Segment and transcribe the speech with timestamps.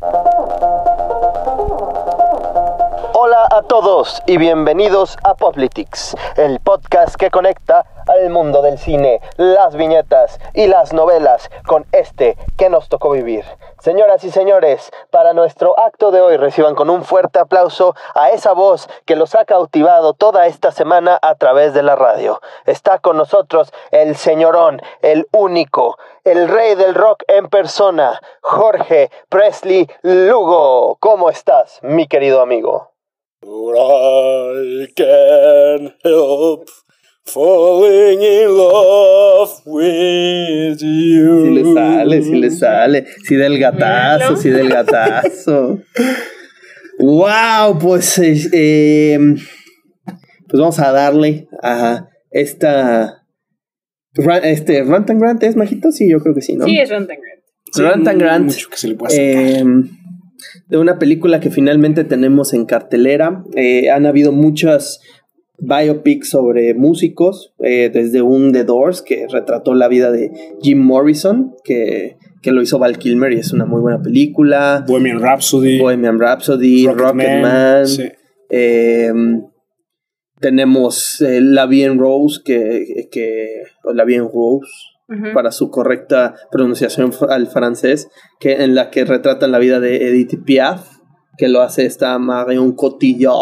[0.00, 0.27] you
[3.58, 9.74] A todos y bienvenidos a Poplitics, el podcast que conecta al mundo del cine, las
[9.74, 13.44] viñetas y las novelas con este que nos tocó vivir.
[13.80, 18.52] Señoras y señores, para nuestro acto de hoy reciban con un fuerte aplauso a esa
[18.52, 22.40] voz que los ha cautivado toda esta semana a través de la radio.
[22.64, 29.90] Está con nosotros el señorón, el único, el rey del rock en persona, Jorge Presley
[30.02, 30.96] Lugo.
[31.00, 32.92] ¿Cómo estás, mi querido amigo?
[33.44, 36.68] I can't help
[37.24, 41.44] falling in love with you.
[41.44, 45.78] Si le sale, si le sale, si del gatazo, si del gatazo.
[46.98, 48.18] wow, pues
[48.52, 49.18] eh,
[50.48, 53.24] pues vamos a darle a esta
[54.42, 56.64] este Rant Grant es majito, sí, yo creo que sí, ¿no?
[56.64, 57.22] Sí, es Rant Grant.
[57.72, 58.46] Sí, Rant Grant.
[58.46, 59.64] Mucho que se le puede eh,
[60.68, 63.44] de una película que finalmente tenemos en cartelera.
[63.54, 65.00] Eh, han habido muchas
[65.58, 70.30] biopics sobre músicos, eh, desde un The Doors que retrató la vida de
[70.62, 74.84] Jim Morrison, que, que, lo hizo Val Kilmer y es una muy buena película.
[74.86, 75.78] Bohemian Rhapsody.
[75.78, 77.84] Bohemian Rhapsody, Rocketman.
[77.84, 78.18] Rocket
[78.50, 79.12] eh,
[80.40, 84.70] tenemos La Bien Rose, que, que, La Bien Rose,
[85.34, 90.44] para su correcta pronunciación al francés, que, en la que retratan la vida de Edith
[90.44, 90.98] Piaf,
[91.38, 93.32] que lo hace esta Marion Cotillard,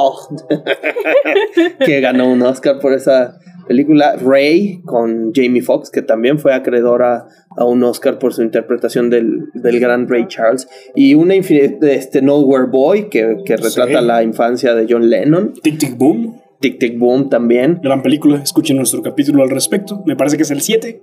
[1.85, 4.17] que ganó un Oscar por esa película.
[4.17, 9.51] Ray con Jamie Foxx, que también fue acreedora a un Oscar por su interpretación del,
[9.55, 10.69] del gran Ray Charles.
[10.95, 15.55] Y una este Nowhere Boy, que, que retrata la infancia de John Lennon.
[15.63, 16.41] Tic Tic Boom.
[16.61, 17.81] Tic Tic Boom también.
[17.83, 20.03] Gran película, escuchen nuestro capítulo al respecto.
[20.07, 21.03] Me parece que es el 7.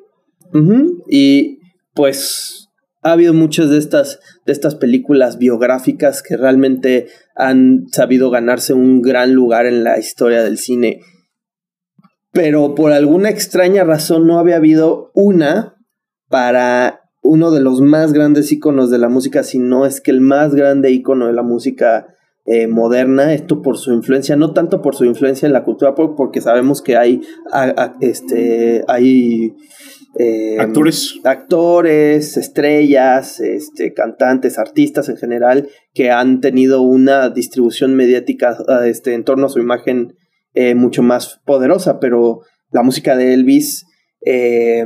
[1.09, 1.59] Y
[1.93, 2.69] pues
[3.01, 9.01] ha habido muchas de estas, de estas películas biográficas que realmente han sabido ganarse un
[9.01, 11.01] gran lugar en la historia del cine.
[12.31, 15.75] Pero por alguna extraña razón no había habido una
[16.29, 20.19] para uno de los más grandes iconos de la música, si no es que el
[20.19, 22.07] más grande icono de la música
[22.45, 26.15] eh, moderna, esto por su influencia, no tanto por su influencia en la cultura pop,
[26.17, 27.21] porque sabemos que hay,
[28.01, 29.55] este, hay
[30.19, 31.15] eh, actores.
[31.23, 39.23] Actores, estrellas, este, cantantes, artistas en general, que han tenido una distribución mediática este, en
[39.23, 40.15] torno a su imagen
[40.53, 42.41] eh, mucho más poderosa, pero
[42.71, 43.85] la música de Elvis
[44.25, 44.85] eh,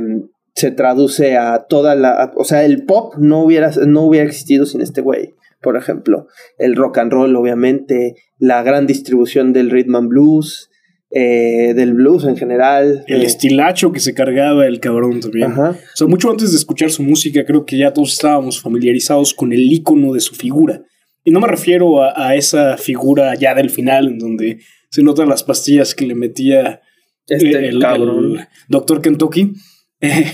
[0.54, 2.32] se traduce a toda la...
[2.36, 6.26] o sea, el pop no hubiera, no hubiera existido sin este güey, por ejemplo.
[6.56, 10.67] El rock and roll, obviamente, la gran distribución del rhythm and blues,
[11.10, 13.04] eh, del blues en general.
[13.06, 15.52] El estilacho que se cargaba el cabrón también.
[15.52, 19.52] O sea, mucho antes de escuchar su música, creo que ya todos estábamos familiarizados con
[19.54, 20.82] el icono de su figura.
[21.24, 24.58] Y no me refiero a, esa figura ya del final, en donde
[24.90, 26.82] se notan las pastillas que le metía
[27.26, 28.46] este el, cabrón.
[28.68, 29.52] Doctor Kentucky.
[30.00, 30.30] Eh,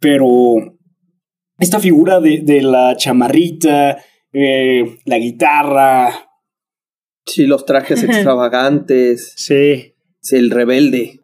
[0.00, 0.78] pero
[1.58, 3.98] esta figura de, la chamarrita,
[4.32, 6.10] eh, la guitarra.
[7.26, 9.34] Sí, los trajes extravagantes.
[9.36, 9.93] Sí
[10.32, 11.20] el rebelde.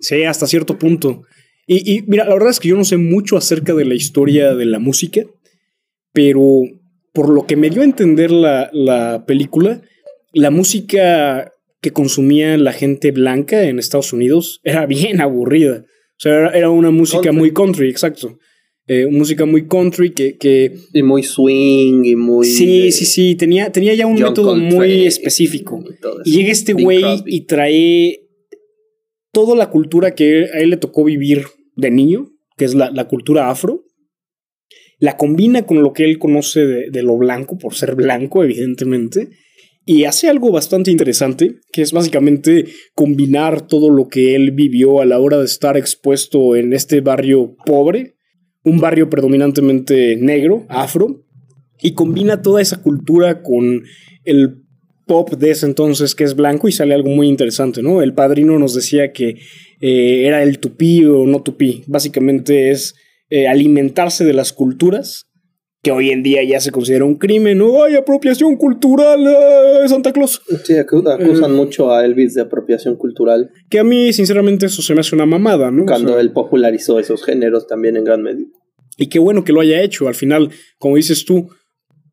[0.00, 1.22] Sí, hasta cierto punto.
[1.66, 4.66] Y, mira, la verdad es que yo no sé mucho acerca de la historia de
[4.66, 5.22] la música,
[6.12, 6.62] pero
[7.12, 9.80] por lo que me dio a entender la, película,
[10.32, 15.84] la música que consumía la gente blanca en Estados Unidos era bien aburrida.
[15.86, 18.38] O sea, era, una música muy country, exacto.
[18.88, 20.74] Eh, música muy country que, que...
[20.92, 22.46] Y muy swing y muy...
[22.46, 25.82] Sí, sí, sí, tenía, tenía ya un método muy específico.
[26.24, 28.21] Y, llega este güey y trae
[29.32, 33.50] toda la cultura que a él le tocó vivir de niño, que es la, cultura
[33.50, 33.84] afro,
[34.98, 39.30] la combina con lo que él conoce de, lo blanco, por ser blanco, evidentemente,
[39.84, 45.06] y hace algo bastante interesante, que es básicamente combinar todo lo que él vivió a
[45.06, 48.14] la hora de estar expuesto en este barrio pobre,
[48.62, 51.24] un barrio predominantemente negro, afro,
[51.80, 53.82] y combina toda esa cultura con
[54.24, 54.61] el
[55.12, 58.00] pop de ese entonces que es blanco y sale algo muy interesante, ¿no?
[58.00, 59.36] El padrino nos decía que
[59.78, 61.84] eh, era el tupí o no tupí.
[61.86, 62.94] Básicamente es
[63.28, 65.28] eh, alimentarse de las culturas
[65.82, 67.84] que hoy en día ya se considera un crimen, ¿no?
[67.84, 70.40] ¡Hay apropiación cultural de Santa Claus!
[70.64, 73.50] Sí, acusan mucho a Elvis de apropiación cultural.
[73.68, 75.84] Que a mí, sinceramente, eso se me hace una mamada, ¿no?
[75.84, 78.48] Cuando él popularizó esos géneros también en gran medida.
[78.96, 80.08] Y qué bueno que lo haya hecho.
[80.08, 80.48] Al final,
[80.78, 81.50] como dices tú,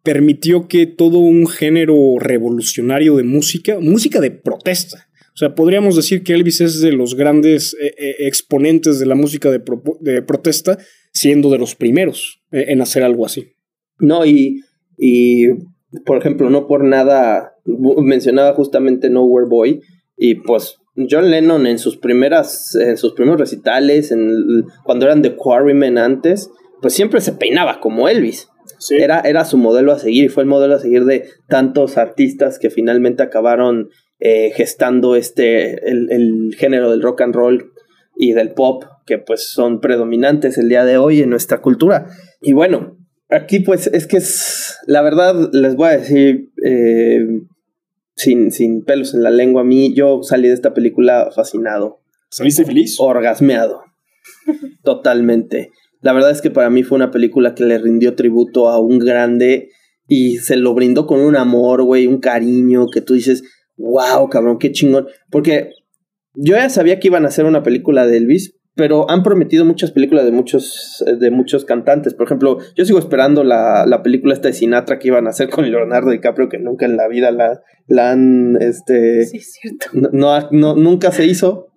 [0.09, 6.23] permitió que todo un género revolucionario de música, música de protesta, o sea, podríamos decir
[6.23, 10.79] que Elvis es de los grandes eh, eh, exponentes de la música de, protesta,
[11.13, 13.53] siendo de los primeros eh, en hacer algo así.
[13.99, 14.61] No, y,
[14.97, 15.49] y
[16.07, 17.53] por ejemplo, no por nada
[18.01, 19.79] mencionaba justamente Nowhere Boy
[20.17, 20.77] y pues
[21.07, 26.49] John Lennon en sus primeras, en sus primeros recitales, en, cuando eran The Quarrymen antes,
[26.81, 28.49] pues siempre se peinaba como Elvis.
[28.89, 32.59] Era, era su modelo a seguir y fue el modelo a seguir de tantos artistas
[32.59, 33.89] que finalmente acabaron
[34.19, 37.71] eh, gestando este, el, el, género del rock and roll
[38.15, 42.07] y del pop, que pues son predominantes el día de hoy en nuestra cultura.
[42.41, 42.97] Y bueno,
[43.29, 47.25] aquí pues es que es, la verdad les voy a decir, eh,
[48.15, 52.01] sin, sin pelos en la lengua, a mí yo salí de esta película fascinado.
[52.29, 52.97] ¿Saliste feliz?
[52.99, 53.83] Orgasmeado.
[54.83, 55.71] Totalmente.
[56.01, 58.99] La verdad es que para mí fue una película que le rindió tributo a un
[58.99, 59.69] grande
[60.07, 63.43] y se lo brindó con un amor, güey, un cariño que tú dices,
[63.77, 65.07] wow, cabrón, qué chingón.
[65.29, 65.71] Porque
[66.33, 69.91] yo ya sabía que iban a hacer una película de Elvis, pero han prometido muchas
[69.91, 72.13] películas de muchos, de muchos cantantes.
[72.13, 75.49] Por ejemplo, yo sigo esperando la, la película esta de Sinatra que iban a hacer
[75.49, 79.25] con Leonardo DiCaprio, que nunca en la vida la, la han, este...
[79.25, 79.87] Sí, es cierto.
[80.13, 81.67] No, no, nunca se hizo.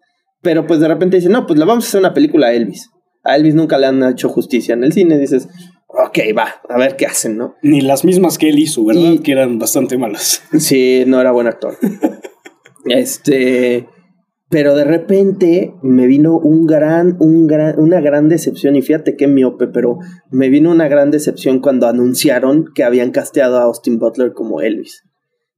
[0.42, 2.88] Pero pues de repente dicen, no, pues la vamos a hacer una película a Elvis
[3.24, 5.18] a Elvis nunca le han hecho justicia en el cine.
[5.18, 5.48] Dices,
[5.88, 7.54] ok, va, a ver qué hacen, ¿no?
[7.62, 9.20] Ni las mismas que él hizo, ¿verdad?
[9.22, 10.42] que eran bastante malas.
[10.58, 11.76] Sí, no era buen actor.
[12.86, 13.88] este.
[14.48, 18.76] Pero de repente me vino un gran, un gran, una gran decepción.
[18.76, 19.96] Y fíjate qué miope, pero
[20.30, 25.04] me vino una gran decepción cuando anunciaron que habían casteado a Austin Butler como Elvis.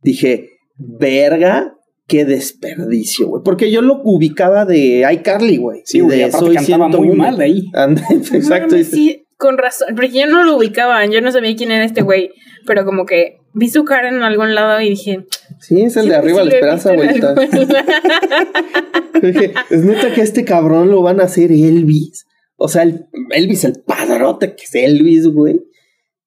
[0.00, 1.74] Dije, verga,
[2.06, 3.42] qué desperdicio, güey.
[3.44, 5.82] Porque yo lo ubicaba de iCarly, güey.
[5.84, 7.70] Sí, güey, de Soy cantaba muy mal de ahí.
[8.32, 8.76] exacto.
[8.82, 9.88] sí, con razón.
[9.94, 12.30] Porque yo no lo ubicaba, yo no sabía quién era este güey.
[12.66, 15.26] Pero como que vi su cara en algún lado y dije...
[15.60, 17.08] Sí, es el de arriba, la esperanza, güey.
[19.22, 22.26] dije, es neta que este cabrón lo van a hacer Elvis.
[22.56, 25.60] O sea, el, Elvis, el padrote que es Elvis, güey.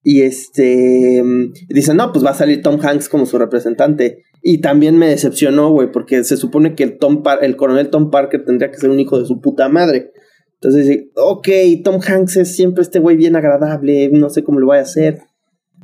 [0.04, 1.24] Y este...
[1.70, 4.24] Dicen, no, pues va a salir Tom Hanks como su representante.
[4.42, 8.46] Y también me decepcionó, güey, porque se supone que el, Tom el coronel Tom Parker
[8.46, 10.12] tendría que ser un hijo de su puta madre.
[10.56, 11.48] Entonces dice, ok,
[11.84, 15.20] Tom Hanks es siempre este güey bien agradable, no sé cómo lo voy a hacer.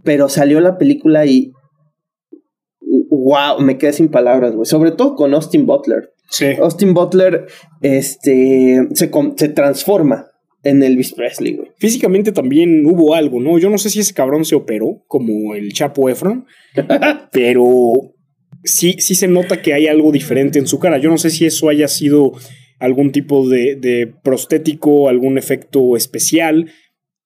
[0.04, 1.52] Pero salió la película y...
[3.10, 4.66] Wow, me quedé sin palabras, güey.
[4.66, 6.10] Sobre todo con Austin Butler.
[6.30, 6.48] Sí.
[6.60, 7.46] Austin Butler
[7.82, 10.28] este, se, se transforma
[10.64, 11.72] en Elvis Presley, güey.
[11.78, 13.60] Físicamente también hubo algo, ¿no?
[13.60, 16.46] Yo no sé si ese cabrón se operó, como el Chapo Efron,
[17.32, 17.64] pero
[18.63, 20.98] sí, sí se nota que hay algo diferente en su cara.
[20.98, 22.33] Yo no sé si eso haya sido
[22.80, 26.68] algún tipo de, de prostético, algún efecto especial,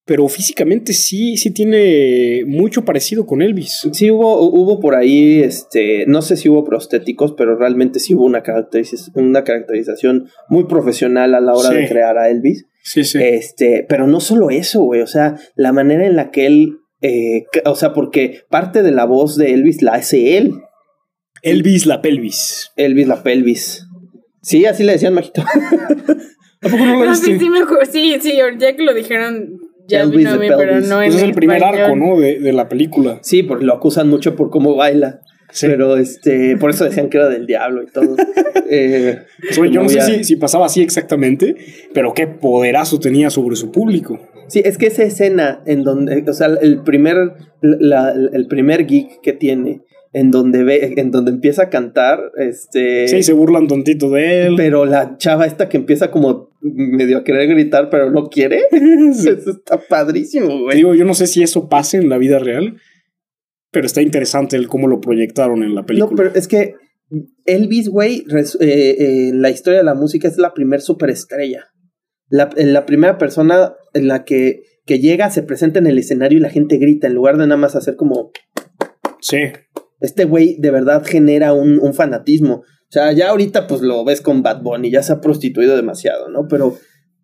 [0.07, 3.89] pero físicamente sí, sí tiene mucho parecido con Elvis.
[3.91, 8.23] Sí hubo, hubo por ahí, este, no sé si hubo prostéticos, pero realmente sí hubo
[8.23, 12.67] una, caracterización, una caracterización muy profesional a la hora de crear a Elvis.
[12.83, 13.19] Sí, sí.
[13.21, 17.43] Este, pero no solo eso, güey, o sea, la manera en la que él, eh,
[17.65, 20.53] o sea, porque parte de la voz de Elvis la hace él.
[21.41, 22.71] Elvis la pelvis.
[22.75, 23.87] Elvis la pelvis.
[24.41, 25.41] Sí, así le decían, Majito.
[26.61, 27.59] ¿A poco no lo sí, sí, me
[27.91, 31.21] sí, sí, ya que lo dijeron, ya Elvis vino a mí, pero no pues es
[31.21, 32.19] el primer arco, ¿no?
[32.19, 33.19] De, de, la película.
[33.21, 35.21] Sí, porque lo acusan mucho por cómo baila.
[35.61, 38.15] Pero este, por eso decían que era del diablo y todo.
[38.69, 39.19] eh,
[39.55, 41.55] pues, yo no sé si, si, pasaba así exactamente,
[41.93, 44.19] pero qué poderazo tenía sobre su público.
[44.47, 49.21] Sí, es que esa escena en donde, o sea, el primer, la, el primer geek
[49.21, 49.83] que tiene
[50.13, 53.07] en donde ve, en donde empieza a cantar, este...
[53.07, 54.53] Sí, se burlan tontito de él.
[54.55, 59.31] Pero la chava esta que empieza como medio a querer gritar, pero no quiere, eso
[59.31, 60.77] está padrísimo, güey.
[60.77, 62.77] Digo, yo no sé si eso pasa en la vida real,
[63.71, 66.11] pero está interesante el cómo lo proyectaron en la película.
[66.11, 66.75] No, pero es que
[67.45, 68.25] Elvis, güey,
[68.59, 71.65] eh, eh, la historia de la música es la primer superestrella.
[72.29, 76.41] La, la primera persona en la que, que llega, se presenta en el escenario y
[76.41, 78.31] la gente grita, en lugar de nada más hacer como...
[79.21, 79.37] Sí.
[79.99, 82.55] Este güey de verdad genera un, un, fanatismo.
[82.55, 86.29] O sea, ya ahorita pues lo ves con Bad Bunny, ya se ha prostituido demasiado,
[86.29, 86.47] ¿no?
[86.47, 86.77] Pero,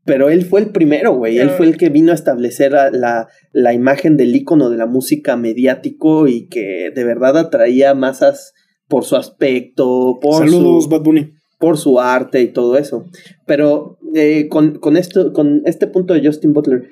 [0.06, 1.38] pero él fue el primero, güey.
[1.38, 5.38] Él fue el que vino a establecer la, la imagen del ícono de la música
[5.38, 8.54] mediático y que de verdad atraía masas
[8.88, 11.34] por su aspecto, por Saludos, Bad Bunny.
[11.60, 13.06] Por su arte y todo eso.
[13.46, 16.90] Pero eh, con, con, esto, con este punto de Justin Butler,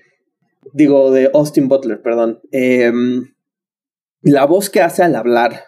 [0.74, 2.40] digo, de Austin Butler, perdón.
[2.52, 2.92] Eh,
[4.22, 5.62] la voz que hace al hablar,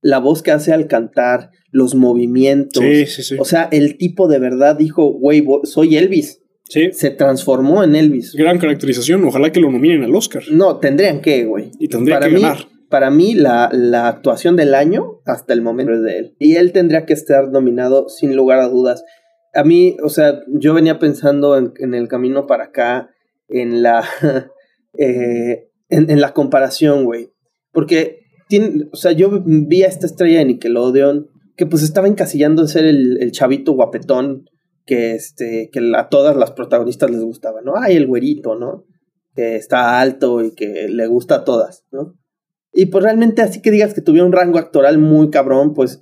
[0.00, 2.82] la voz que hace al cantar, los movimientos.
[2.82, 3.36] Sí, sí, sí.
[3.38, 6.42] O sea, el tipo de verdad dijo, güey, soy Elvis.
[6.64, 6.92] Sí.
[6.92, 8.34] Se transformó en Elvis.
[8.34, 9.24] Gran caracterización.
[9.24, 10.42] Ojalá que lo nominen al Oscar.
[10.50, 11.70] No, tendrían que, güey.
[11.78, 12.68] Y tendría que ganar.
[12.90, 16.36] Para mí, la, la, actuación del año hasta el momento es de él.
[16.38, 19.04] Y él tendría que estar nominado sin lugar a dudas.
[19.54, 23.10] A mí, o sea, yo venía pensando en, en el camino para acá,
[23.48, 24.04] en la,
[24.98, 27.30] eh, en, en la comparación, güey.
[27.72, 32.62] Porque tiene, o sea, yo vi a esta estrella de Nickelodeon que pues estaba encasillando
[32.62, 34.44] en ser el, el chavito guapetón
[34.86, 37.74] que, este, que a todas las protagonistas les gustaba, ¿no?
[37.76, 38.84] Ay, el güerito, ¿no?
[39.34, 42.14] Que está alto y que le gusta a todas, ¿no?
[42.72, 46.00] Y pues realmente así que digas que tuviera un rango actoral muy cabrón, pues,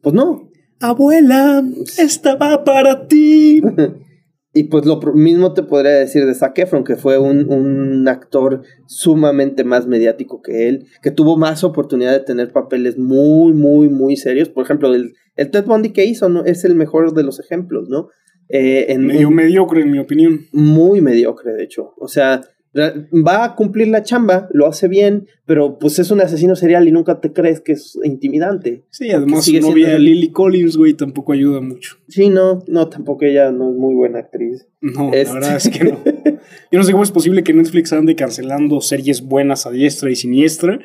[0.00, 0.48] pues no.
[0.80, 1.62] Abuela,
[1.98, 3.60] esta va para ti.
[4.54, 8.62] y pues lo mismo te podría decir de Zac Efron, que fue un, un, actor
[8.86, 14.16] sumamente más mediático que él, que tuvo más oportunidad de tener papeles muy, muy, muy
[14.16, 14.50] serios.
[14.50, 16.44] Por ejemplo, el, el Ted Bundy que hizo ¿no?
[16.44, 18.08] es el mejor de los ejemplos, ¿no?
[18.48, 20.46] Eh, Medio mediocre, en mi opinión.
[20.52, 21.94] Muy mediocre, de hecho.
[21.96, 22.42] O sea,
[22.74, 26.92] va a cumplir la chamba, lo hace bien, pero pues es un asesino serial y
[26.92, 28.84] nunca te crees que es intimidante.
[28.90, 31.98] Sí, además su novia Lily Collins, güey, tampoco ayuda mucho.
[32.08, 34.66] Sí, no, no, tampoco ella no es muy buena actriz.
[34.80, 35.98] No, la este verdad es que no.
[36.72, 40.16] Yo no sé cómo es posible que Netflix ande cancelando series buenas a diestra y
[40.16, 40.80] siniestra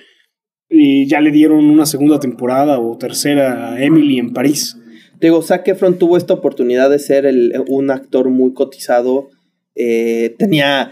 [0.69, 4.77] y ya le dieron una segunda temporada o tercera a Emily en París.
[5.19, 7.25] Digo, Zac Efron tuvo esta oportunidad de ser
[7.69, 9.29] un actor muy cotizado.
[9.75, 10.91] Eh, tenía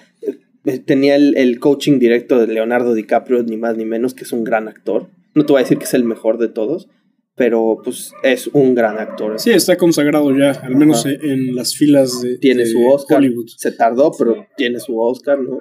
[0.85, 4.67] tenía el, coaching directo de Leonardo DiCaprio, ni más ni menos, que es un gran
[4.67, 5.09] actor.
[5.33, 6.87] No te voy a decir que es el mejor de todos,
[7.35, 9.39] pero pues es un gran actor.
[9.39, 13.19] Sí, está consagrado ya, al menos en las filas de, tiene su Oscar.
[13.19, 13.47] Hollywood.
[13.57, 15.59] Se tardó, pero tiene su Oscar, ¿no?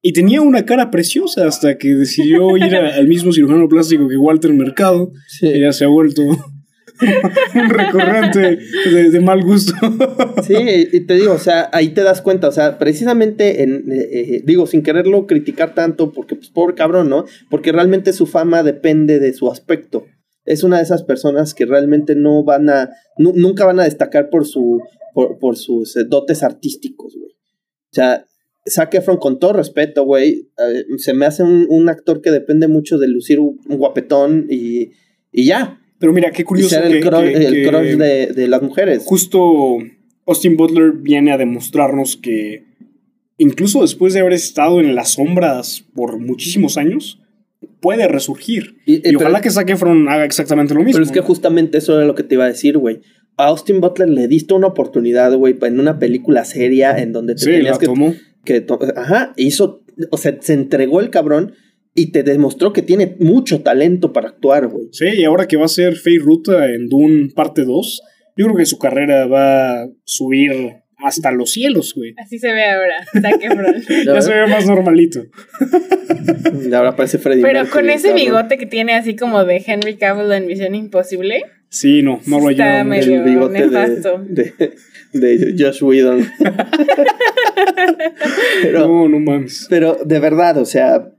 [0.00, 4.52] Y tenía una cara preciosa hasta que decidió ir al mismo cirujano plástico que Walter
[4.52, 5.12] Mercado.
[5.42, 6.22] Y ya se ha vuelto
[7.68, 8.58] recurrente
[9.10, 9.72] de, mal gusto.
[10.46, 10.54] sí,
[10.92, 14.42] y te digo, o sea, ahí te das cuenta, o sea, precisamente, en, eh, eh,
[14.44, 17.24] digo, sin quererlo criticar tanto, porque pues pobre cabrón, ¿no?
[17.50, 20.06] Porque realmente su fama depende de su aspecto.
[20.44, 24.46] Es una de esas personas que realmente no van a, nunca van a destacar por,
[24.46, 24.80] su,
[25.14, 27.30] por, sus eh, dotes artísticos, güey.
[27.30, 28.24] O sea,
[28.66, 30.50] Zac Efron, con todo respeto, güey,
[30.98, 34.90] se me hace un, actor que depende mucho de lucir un, guapetón y,
[35.32, 35.80] y ya.
[35.98, 36.70] Pero mira, qué curioso.
[36.70, 39.02] ser el, crush, de, las mujeres.
[39.04, 39.78] Justo
[40.26, 42.64] Austin Butler viene a demostrarnos que
[43.38, 47.20] incluso después de haber estado en las sombras por muchísimos años,
[47.80, 48.76] puede resurgir.
[48.84, 50.92] Y, ojalá que Zac Efron haga exactamente lo mismo.
[50.94, 53.00] Pero es que justamente eso era lo que te iba a decir, güey.
[53.36, 57.44] A Austin Butler le diste una oportunidad, güey, en una película seria en donde te
[57.44, 58.14] tenías que, tomó.
[58.44, 58.66] que...
[58.96, 59.82] Ajá, hizo...
[60.10, 61.54] O sea, se entregó el cabrón
[61.98, 64.86] y te demostró que tiene mucho talento para actuar, güey.
[64.92, 68.02] Sí, y ahora que va a ser Faye Ruta en Dune parte 2,
[68.36, 70.52] yo creo que su carrera va a subir
[70.98, 72.14] hasta los cielos, güey.
[72.16, 73.04] Así se ve ahora,
[74.04, 75.26] ya se ve más normalito.
[76.72, 80.46] ahora parece Freddy Pero con ese bigote que tiene así como de Henry Cavill en
[80.46, 81.42] Misión Imposible.
[81.68, 84.52] Sí, no, no lo Está medio el bigote de,
[85.12, 86.28] de, Josh Whedon.
[88.72, 89.66] no, no mames.
[89.68, 91.12] Pero de verdad, o sea,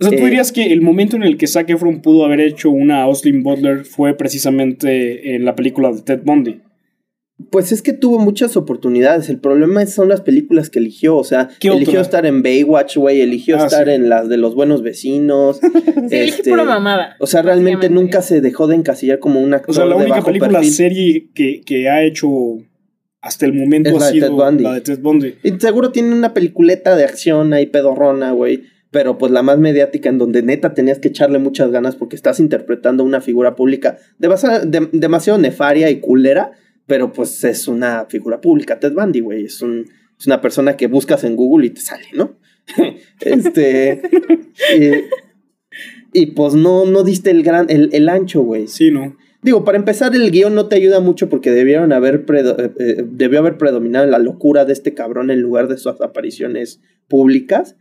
[0.00, 2.40] o sea, tú eh, dirías que el momento en el que Zac Efron pudo haber
[2.40, 6.60] hecho una Austin Butler fue precisamente en la película de Ted Bundy.
[7.50, 9.28] Pues es que tuvo muchas oportunidades.
[9.28, 11.16] El problema son las películas que eligió.
[11.16, 13.20] O sea, eligió estar en Baywatch, güey.
[13.20, 15.60] Eligió ah, estar en las de los buenos vecinos.
[16.08, 17.16] sí, este, pura mamada.
[17.18, 19.70] O sea, realmente nunca se dejó de encasillar como un actor.
[19.70, 22.28] O sea, la única película serie que, que, ha hecho
[23.20, 25.34] hasta el momento ha sido la de Ted Bundy.
[25.42, 30.08] Y seguro tiene una peliculeta de acción ahí pedorrona, güey pero pues la más mediática
[30.08, 35.36] en donde neta tenías que echarle muchas ganas porque estás interpretando una figura pública demasiado
[35.36, 36.52] nefaria y culera,
[36.86, 40.86] pero pues es una figura pública, Ted Bundy, güey, es, un, es una persona que
[40.86, 42.36] buscas en Google y te sale, ¿no?
[43.20, 44.00] este...
[46.12, 48.68] y, pues no, no diste el, gran, el, ancho, güey.
[48.68, 49.16] Sí, no.
[49.42, 53.40] Digo, para empezar, el guion no te ayuda mucho porque debieron haber eh, eh, debió
[53.40, 57.74] haber predominado la locura de este cabrón en lugar de sus apariciones públicas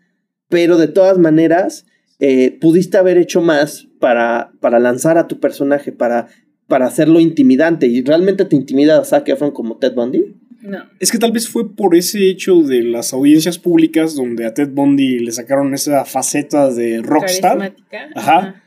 [0.53, 1.88] pero de todas maneras
[2.19, 6.27] eh, pudiste haber hecho más para, para lanzar a tu personaje, para,
[6.67, 7.88] para hacerlo intimidante.
[7.88, 10.36] ¿Y realmente te intimida a Zac Efron como Ted Bundy?
[10.62, 10.77] No.
[11.00, 14.69] Es que tal vez fue por ese hecho de las audiencias públicas donde a Ted
[14.69, 17.74] Bundy le sacaron esa faceta de rockstar.
[18.13, 18.63] Ajá.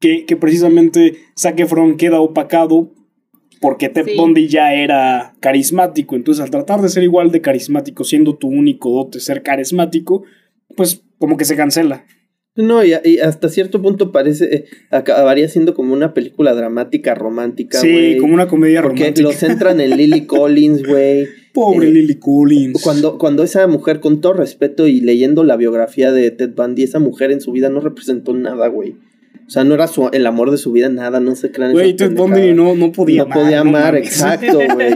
[0.00, 2.94] Que, que, precisamente Zac Efron queda opacado
[3.60, 6.16] porque Ted Bundy ya era carismático.
[6.16, 10.24] Entonces, al tratar de ser igual de carismático, siendo tu único dote ser carismático,
[10.74, 12.04] pues como que se cancela.
[12.56, 18.16] No, y, hasta cierto punto parece, eh, acabaría siendo como una película dramática, romántica, Sí,
[18.18, 19.08] como una comedia romántica.
[19.08, 21.28] Porque lo centran en Lily Collins, güey.
[21.52, 22.80] Pobre eh, Lily Collins.
[22.82, 26.98] Cuando, cuando esa mujer, con todo respeto y leyendo la biografía de Ted Bundy, esa
[26.98, 28.96] mujer en su vida no representó nada, güey.
[29.46, 31.72] O sea, no era su, el amor de su vida, nada, no se crean.
[31.72, 33.36] Güey, Ted Bundy no, no podía amar.
[33.36, 34.94] No podía amar, exacto, güey.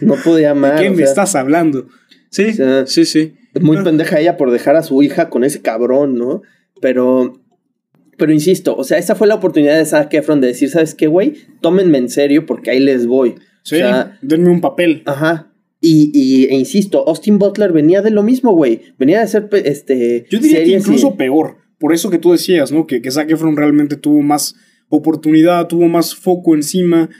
[0.00, 0.78] No podía amar.
[0.78, 1.86] ¿De qué me estás hablando?
[2.30, 2.46] Sí,
[2.86, 3.34] sí, sí.
[3.60, 6.42] Muy pendeja ella por dejar a su hija con ese cabrón, ¿no?
[6.80, 7.40] Pero
[8.16, 11.06] Pero insisto, o sea, esa fue la oportunidad de Zac Efron de decir, ¿sabes qué,
[11.06, 11.34] güey?
[11.60, 13.34] Tómenme en serio porque ahí les voy.
[13.62, 13.76] Sí,
[14.22, 15.02] denme un papel.
[15.06, 15.50] Ajá.
[15.80, 18.82] Y, y e insisto, Austin Butler venía de lo mismo, güey.
[18.98, 20.26] Venía de ser, este...
[20.30, 21.58] Yo diría que incluso peor.
[21.78, 22.86] Por eso que tú decías, ¿no?
[22.86, 24.54] Que, que Zac Efron realmente tuvo más
[24.88, 27.10] oportunidad, tuvo más foco encima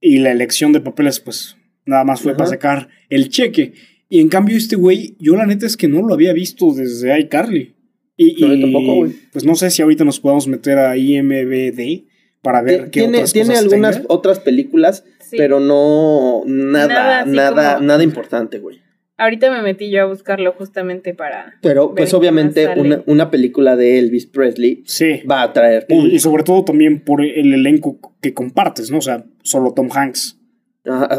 [0.00, 3.72] y la elección de papeles, pues, nada más fue para sacar el cheque.
[4.08, 7.18] Y en cambio este güey, yo la neta es que no lo había visto desde
[7.20, 7.74] iCarly.
[8.16, 12.04] Y, tampoco, pues no sé si ahorita nos podemos meter a IMBD
[12.42, 18.60] para ver qué tiene, otras Tiene algunas otras películas, pero no nada, nada, nada, importante,
[18.60, 18.80] güey.
[19.16, 21.54] Ahorita me metí yo a buscarlo justamente para.
[21.60, 25.22] Pero, pues obviamente, una, una, película de Elvis Presley sí.
[25.28, 25.86] va a traer.
[25.88, 28.98] Y, y, sobre todo también por el elenco que compartes, ¿no?
[28.98, 30.38] O sea, solo Tom Hanks.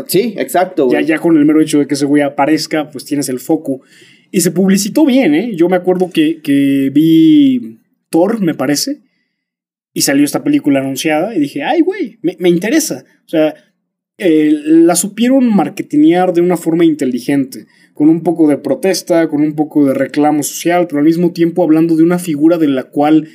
[0.07, 0.89] Sí, exacto.
[0.91, 3.81] Ya, ya con el mero hecho de que ese güey aparezca, pues tienes el foco.
[4.31, 5.51] Y se publicitó bien, ¿eh?
[5.55, 7.79] Yo me acuerdo que, que vi
[8.09, 9.01] Thor, me parece,
[9.93, 13.05] y salió esta película anunciada y dije, ay, güey, me, me, interesa.
[13.25, 13.55] O sea,
[14.17, 19.55] eh, la supieron marketinear de una forma inteligente, con un poco de protesta, con un
[19.55, 23.29] poco de reclamo social, pero al mismo tiempo hablando de una figura de la cual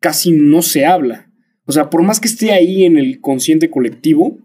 [0.00, 1.30] casi no se habla.
[1.64, 4.38] O sea, por más que esté ahí en el consciente colectivo,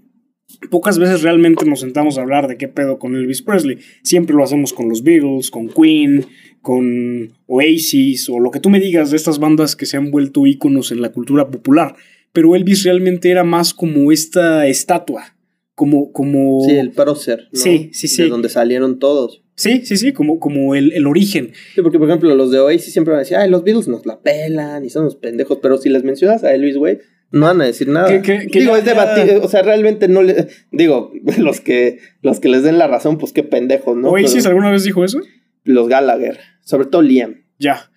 [0.70, 3.80] Pocas veces realmente nos sentamos a hablar de qué pedo con Elvis Presley.
[4.04, 6.26] Siempre lo hacemos con los Beatles, con Queen,
[6.62, 10.46] con Oasis o lo que tú me digas de estas bandas que se han vuelto
[10.46, 11.96] íconos en la cultura popular.
[12.34, 15.36] Pero Elvis realmente era más como esta estatua,
[15.74, 16.12] como...
[16.12, 16.66] como...
[16.68, 17.48] Sí, el prócer.
[17.54, 18.24] Sí, sí, sí.
[18.24, 19.44] De donde salieron todos.
[19.56, 21.54] Sí, sí, sí, como, como el, el, origen.
[21.74, 24.06] Sí, porque por ejemplo los de Oasis siempre van a decir, ay, los Beatles nos
[24.06, 27.00] la pelan y son unos pendejos, pero si les mencionas a Elvis, güey,
[27.32, 28.10] no van a decir nada.
[28.10, 32.78] digo, es debatir, o sea, realmente no le digo, los que los que les den
[32.78, 34.10] la razón, pues qué pendejos, ¿no?
[34.10, 35.20] ¿Oasis alguna vez dijo eso?
[35.64, 37.44] Los Gallagher, sobre todo Liam.
[37.58, 37.92] Ya.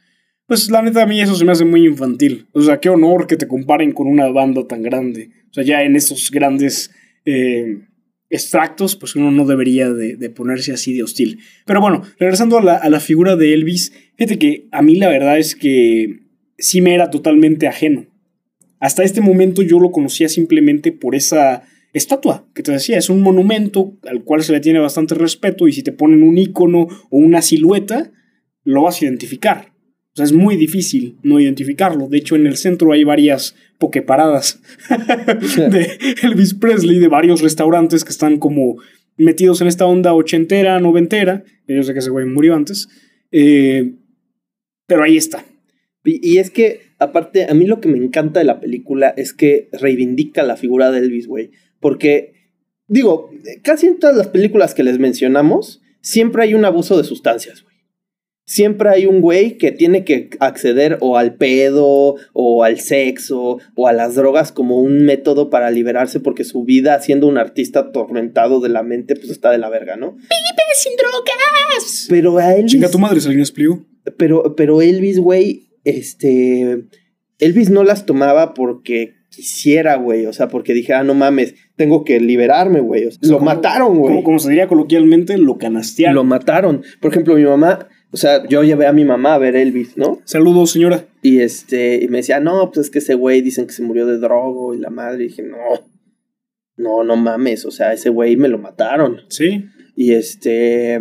[0.47, 2.49] Pues la neta a mí eso se me hace muy infantil.
[2.53, 5.31] O sea, qué honor que te comparen con una banda tan grande.
[5.51, 6.91] O sea, ya en esos grandes
[7.27, 7.83] eh,
[8.31, 11.41] extractos, pues uno no debería de, ponerse así de hostil.
[11.67, 15.11] Pero bueno, regresando a la, a la figura de Elvis, fíjate que a mí la
[15.11, 16.21] verdad es que
[16.57, 18.07] sí me era totalmente ajeno.
[18.81, 21.63] Hasta este momento yo lo conocía simplemente por esa
[21.93, 25.73] estatua que te decía, es un monumento al cual se le tiene bastante respeto y
[25.73, 28.13] si te ponen un icono o una silueta,
[28.65, 29.73] lo vas a identificar.
[30.13, 32.09] O sea, es muy difícil no identificarlo.
[32.09, 34.61] De hecho, en el centro hay varias pokeparadas
[35.71, 38.77] de Elvis Presley, de varios restaurantes que están como
[39.17, 41.45] metidos en esta onda ochentera, noventera.
[41.67, 42.89] Yo sé que ese güey murió antes.
[43.31, 43.95] Eh,
[44.87, 45.45] pero ahí está.
[46.05, 49.69] Y, es que, aparte, a mí lo que me encanta de la película es que
[49.73, 51.51] reivindica la figura de Elvis, güey.
[51.81, 52.35] Porque,
[52.87, 53.31] digo,
[53.63, 57.69] casi en todas las películas que les mencionamos, siempre hay un abuso de sustancias, güey.
[58.45, 63.89] Siempre hay un güey que tiene que acceder o al pedo, o al sexo, o
[63.89, 68.61] a las drogas como un método para liberarse porque su vida siendo un artista atormentado
[68.61, 70.13] de la mente, pues está de la verga, ¿no?
[70.13, 72.07] ¡Vive sin drogas!
[72.09, 72.73] Pero a Elvis...
[72.73, 73.85] Chinga tu madre, se explico.
[74.17, 76.85] Pero, pero Elvis, güey, este,
[77.39, 82.05] Elvis no las tomaba porque quisiera, güey, o sea, porque dije, ah, no mames, tengo
[82.05, 83.09] que liberarme, güey.
[83.23, 84.23] lo mataron, güey.
[84.23, 86.15] Como, se diría coloquialmente, lo canastearon.
[86.15, 86.83] Lo mataron.
[87.01, 90.21] Por ejemplo, mi mamá, o sea, yo llevé a mi mamá a ver Elvis, ¿no?
[90.25, 91.07] Saludos, señora.
[91.23, 94.07] Y este, y me decía, no, pues es que ese güey dicen que se murió
[94.07, 95.25] de drogo y la madre.
[95.25, 95.57] Y dije, no,
[96.77, 99.23] no, no mames, o sea, ese güey me lo mataron.
[99.29, 99.67] Sí.
[99.95, 100.99] Y este,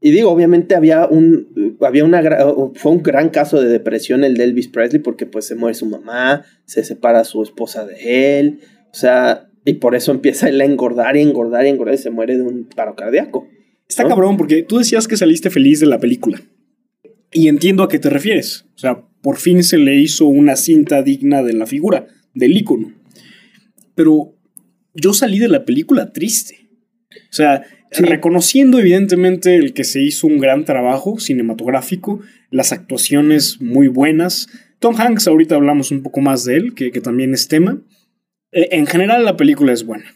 [0.00, 2.22] y digo, obviamente había un, había una,
[2.74, 5.86] fue un gran caso de depresión el de Elvis Presley porque pues se muere su
[5.86, 8.60] mamá, se separa su esposa de él,
[8.92, 12.10] o sea, y por eso empieza él a engordar y engordar y engordar y se
[12.10, 13.48] muere de un paro cardíaco.
[13.88, 16.40] Está cabrón porque tú decías que saliste feliz de la película.
[17.32, 18.66] Y entiendo a qué te refieres.
[18.74, 22.94] O sea, por fin se le hizo una cinta digna de la figura, del ícono.
[23.94, 24.34] Pero
[24.94, 26.65] yo salí de la película triste.
[27.30, 33.88] O sea, Reconociendo evidentemente el que se hizo un gran trabajo cinematográfico, las actuaciones muy
[33.88, 34.48] buenas.
[34.80, 37.80] Tom Hanks, ahorita hablamos un poco más de él, que, también es tema.
[38.52, 40.14] Eh, en general la película es buena.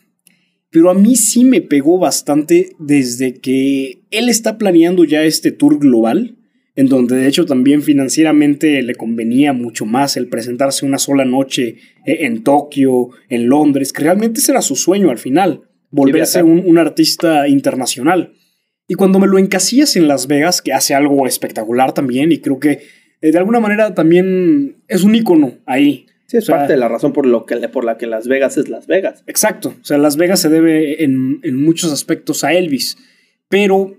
[0.71, 5.79] Pero a mí sí me pegó bastante desde que él está planeando ya este tour
[5.79, 6.37] global,
[6.77, 11.77] en donde de hecho también financieramente le convenía mucho más el presentarse una sola noche
[12.05, 16.63] eh, en Tokio, en Londres, que realmente ese era su sueño al final volverse un,
[16.65, 18.35] un, artista internacional.
[18.89, 22.59] Y cuando me lo encasillas en Las Vegas, que hace algo espectacular también, y creo
[22.59, 22.81] que
[23.21, 26.07] eh, de alguna manera también es un icono ahí.
[26.27, 28.69] Sí, es parte de la razón por, lo que, por la que Las Vegas es
[28.69, 29.25] Las Vegas.
[29.27, 29.75] Exacto.
[29.81, 32.99] O sea, Las Vegas se debe en, en muchos aspectos a Elvis.
[33.49, 33.97] Pero,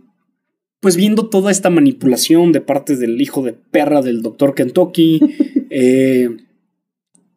[0.79, 5.19] pues viendo toda esta manipulación de parte del hijo de perra del doctor Kentucky,
[5.69, 6.29] eh,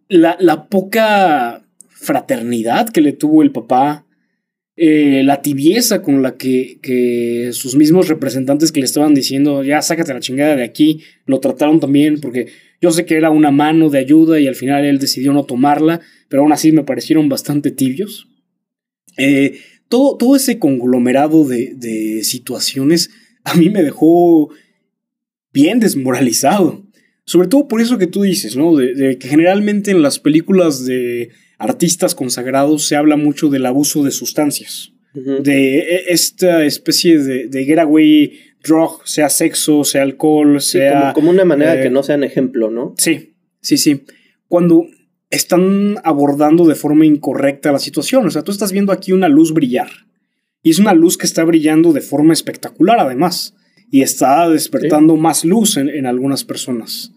[0.08, 4.03] la, la poca fraternidad que le tuvo el papá,
[4.76, 9.82] eh, la tibieza con la que, que, sus mismos representantes que le estaban diciendo, ya
[9.82, 12.48] sácate la chingada de aquí, lo trataron también, porque
[12.80, 16.00] yo sé que era una mano de ayuda y al final él decidió no tomarla,
[16.28, 18.28] pero aún así me parecieron bastante tibios.
[19.16, 19.58] Eh,
[19.88, 23.10] todo, todo, ese conglomerado de, de situaciones
[23.44, 24.50] a mí me dejó
[25.52, 26.84] bien desmoralizado.
[27.26, 28.76] Sobre todo por eso que tú dices, ¿no?
[28.76, 34.10] De, que generalmente en las películas de artistas consagrados se habla mucho del abuso de
[34.10, 34.92] sustancias.
[35.14, 38.32] De e, esta especie de, de getaway
[38.64, 41.12] drug, sea sexo, sea alcohol, sea.
[41.12, 42.94] como, una manera que eh, no sean ejemplo, ¿no?
[42.98, 44.02] Sí, sí, sí.
[44.48, 44.86] Cuando
[45.30, 48.26] están abordando de forma incorrecta la situación.
[48.26, 49.88] O sea, tú estás viendo aquí una luz brillar.
[50.62, 53.54] Y es una luz que está brillando de forma espectacular, además
[53.94, 57.12] y está despertando más luz en, algunas personas.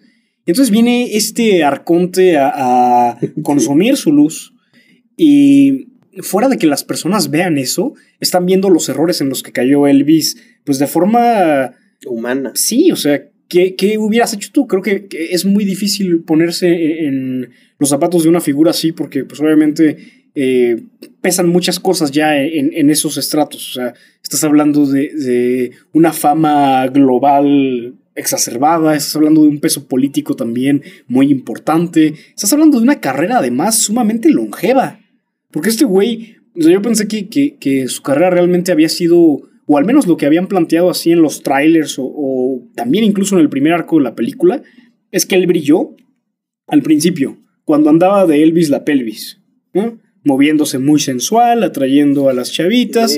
[0.48, 4.54] Entonces viene este arconte a, consumir su luz
[5.16, 5.90] y
[6.22, 9.86] fuera de que las personas vean eso, están viendo los errores en los que cayó
[9.86, 11.74] Elvis, pues de forma
[12.08, 12.54] humana.
[12.56, 14.68] Sí, o sea, ¿qué, hubieras hecho tú?
[14.68, 19.40] Creo que, es muy difícil ponerse en los zapatos de una figura así porque pues
[19.42, 19.98] obviamente
[20.34, 20.84] eh,
[21.20, 23.70] pesan muchas cosas ya en, esos estratos.
[23.72, 30.36] O sea, estás hablando de, una fama global exacerbada, estás hablando de un peso político
[30.36, 35.00] también muy importante, estás hablando de una carrera además sumamente longeva.
[35.52, 39.20] Porque este güey, yo pensé que, que, su carrera realmente había sido,
[39.66, 43.42] o al menos lo que habían planteado así en los trailers, o, también incluso en
[43.42, 44.62] el primer arco de la película,
[45.12, 45.96] es que él brilló
[46.68, 49.40] al principio, cuando andaba de Elvis la pelvis.
[49.74, 50.00] ¿no?
[50.28, 53.18] Moviéndose muy sensual, atrayendo a las chavitas.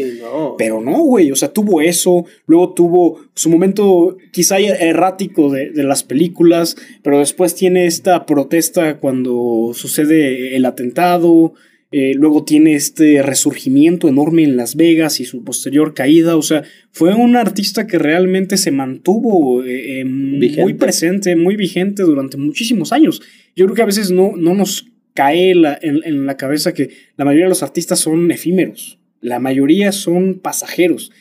[0.58, 6.04] Pero no, güey, o sea, tuvo eso, luego tuvo su momento quizá errático de, las
[6.04, 11.54] películas, pero después tiene esta protesta cuando sucede el atentado,
[11.92, 16.64] eh, luego tiene este resurgimiento enorme en Las Vegas y su posterior caída, o sea,
[16.92, 23.22] fue un artista que realmente se mantuvo eh, muy presente, muy vigente durante muchísimos años.
[23.56, 27.46] Yo creo que a veces no, no nos cae en, la cabeza que la mayoría
[27.46, 31.12] de los artistas son efímeros, la mayoría son pasajeros,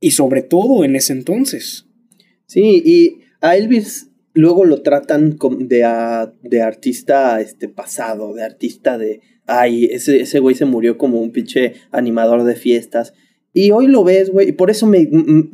[0.00, 1.86] y sobre todo en ese entonces.
[2.46, 9.20] Sí, y a Elvis luego lo tratan de, de artista este, pasado, de artista de,
[9.46, 13.14] ay, ese, ese güey se murió como un pinche animador de fiestas.
[13.58, 15.08] Y hoy lo ves, güey, y por eso, me,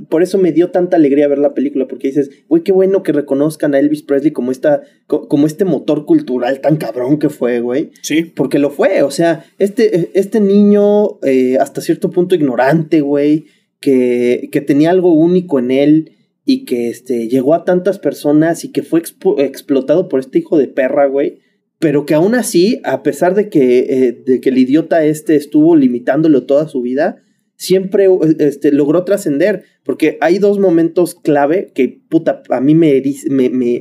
[0.09, 3.13] por eso me dio tanta alegría ver la película, porque dices, güey, qué bueno que
[3.13, 7.93] reconozcan a Elvis Presley como, esta, como este motor cultural tan cabrón que fue, güey.
[8.03, 8.25] Sí.
[8.25, 13.45] Porque lo fue, o sea, este, este niño eh, hasta cierto punto ignorante, güey,
[13.79, 18.73] que, que tenía algo único en él y que este, llegó a tantas personas y
[18.73, 19.01] que fue
[19.39, 21.39] explotado por este hijo de perra, güey
[21.79, 25.75] pero que aún así, a pesar de que, eh, de que el idiota este estuvo
[25.75, 27.25] limitándolo toda su vida,
[27.63, 28.09] siempre
[28.41, 33.81] este, logró trascender, porque hay dos momentos clave que, puta, a mí me, me, me,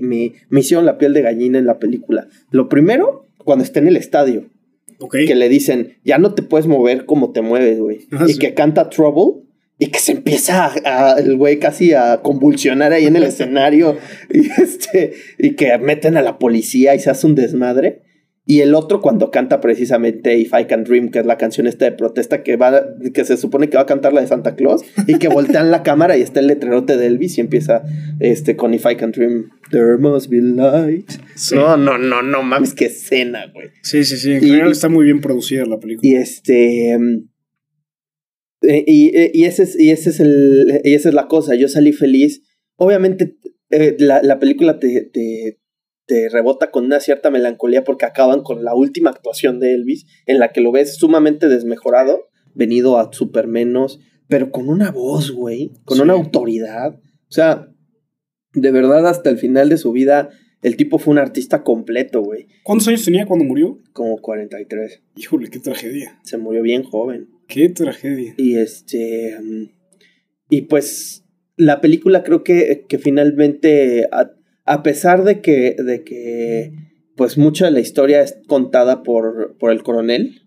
[0.49, 2.27] me, hicieron la piel de gallina en la película.
[2.51, 4.49] Lo primero, cuando está en el estadio.
[5.09, 8.01] Que le dicen, ya no te puedes mover como te mueves, güey.
[8.11, 9.47] Ah, y que canta Trouble
[9.79, 10.71] y que se empieza
[11.17, 13.97] el güey casi a convulsionar ahí en el escenario
[14.31, 18.03] y, este, y que meten a la policía y se hace un desmadre.
[18.45, 21.85] Y el otro cuando canta precisamente If I Can Dream, que es la canción esta
[21.85, 24.81] de protesta que va, que se supone que va a cantar la de Santa Claus,
[25.07, 27.83] y que voltean la cámara y está el letrerote de Elvis y empieza
[28.19, 31.09] este con If I Can Dream, There must be light.
[31.53, 33.69] No, no, no, no mames, qué escena, güey.
[33.83, 34.33] Sí, sí, sí.
[34.33, 36.07] En general está muy bien producida la película.
[36.07, 36.97] Y este.
[36.99, 37.29] Mm,
[38.63, 40.81] eh, y, y, ese es, y ese es el.
[40.83, 41.55] Y esa es la cosa.
[41.55, 42.41] Yo salí feliz.
[42.75, 43.37] Obviamente,
[43.69, 45.60] eh, la, la, película te, te,
[46.11, 50.39] te rebota con una cierta melancolía porque acaban con la última actuación de Elvis, en
[50.39, 55.71] la que lo ves sumamente desmejorado, venido a super menos, pero con una voz, güey,
[55.85, 56.95] con una autoridad.
[56.95, 57.69] O sea,
[58.53, 60.27] de verdad, hasta el final de su vida,
[60.61, 62.47] el tipo fue un artista completo, güey.
[62.65, 63.79] ¿Cuántos años tenía cuando murió?
[63.93, 65.03] Como 43.
[65.15, 66.19] Híjole, qué tragedia.
[66.25, 67.29] Se murió bien joven.
[67.47, 68.33] Qué tragedia.
[68.35, 69.37] Y este.
[69.41, 69.69] Mm,
[70.49, 71.23] y pues.
[71.55, 74.31] La película creo que, que finalmente a
[74.83, 76.73] pesar de que, de que
[77.15, 80.41] pues mucha de la historia es contada por, por el coronel,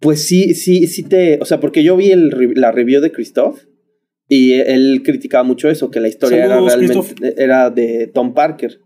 [0.00, 3.60] pues sí, sí, sí te, o sea, porque yo vi el, la review de Christoph
[4.28, 8.80] y él criticaba mucho eso, que la historia era realmente era de Tom Parker.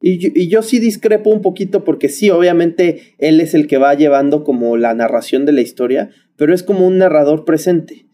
[0.00, 3.94] Y y yo, sí discrepo un poquito porque sí, obviamente él es el que va
[3.94, 8.07] llevando como la narración de la historia, pero es como un narrador presente.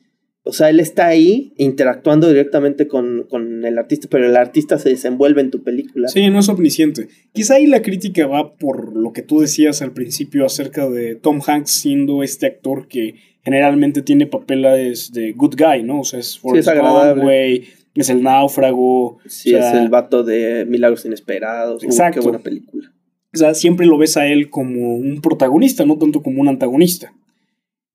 [0.47, 3.27] O sea, él está ahí interactuando directamente con,
[3.65, 6.09] el artista, pero el artista se desenvuelve en tu película.
[6.09, 7.09] Sí, no es omnisciente.
[7.33, 11.41] Quizá ahí la crítica va por lo que tú decías al principio acerca de Tom
[11.45, 16.01] Hanks siendo este actor que generalmente tiene papeles de good guy, ¿no?
[16.01, 16.75] O sea, es Forrest sí,
[17.95, 19.19] es el náufrago.
[19.27, 21.83] Sí, es el vato de Milagros Inesperados.
[21.85, 22.21] Exacto.
[22.21, 22.93] qué buena película.
[23.33, 27.15] O sea, siempre lo ves a él como un protagonista, no tanto como un antagonista.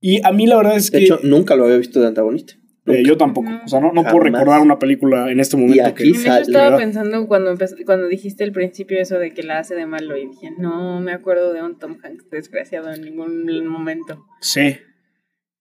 [0.02, 0.98] Y a mí la verdad es que...
[0.98, 2.54] De hecho, nunca lo había visto de antagonista.
[2.86, 3.50] Eh, yo tampoco.
[3.64, 6.24] O sea, no, no puedo recordar una película en este momento aquí que...
[6.24, 10.18] Yo estaba pensando cuando, cuando dijiste al principio eso de que la hace de malo
[10.18, 14.26] y dije, no me acuerdo de un Tom Hanks desgraciado en ningún momento.
[14.42, 14.78] Sí.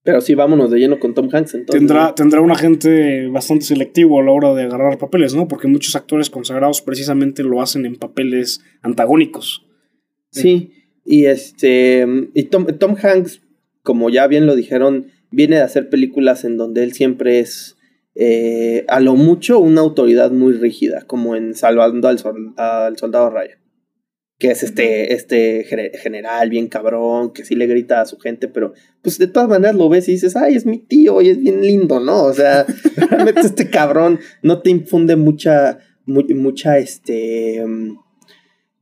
[0.05, 1.81] Pero sí, vámonos de lleno con Tom Hanks entonces.
[1.81, 5.49] Tendrá, tendrá un agente bastante selectivo a la hora de agarrar papeles, ¿no?
[5.49, 9.67] Porque muchos actores consagrados precisamente lo hacen en papeles antagónicos.
[10.31, 10.73] Sí,
[11.05, 12.07] y este...
[12.33, 13.43] Y Tom, Tom Hanks
[13.89, 17.79] como ya bien lo dijeron, viene de hacer películas en donde él siempre es
[18.15, 23.59] eh, a lo mucho una autoridad muy rígida, como en Salvando al, Soldado Ryan.
[24.39, 25.65] Que es este, este
[26.03, 29.75] general bien cabrón, que sí le grita a su gente, pero pues de todas maneras
[29.75, 32.25] lo ves y dices, ay, es mi tío y es bien lindo, ¿no?
[32.25, 32.67] O sea,
[33.09, 37.65] realmente este cabrón no te infunde mucha, mucha, este,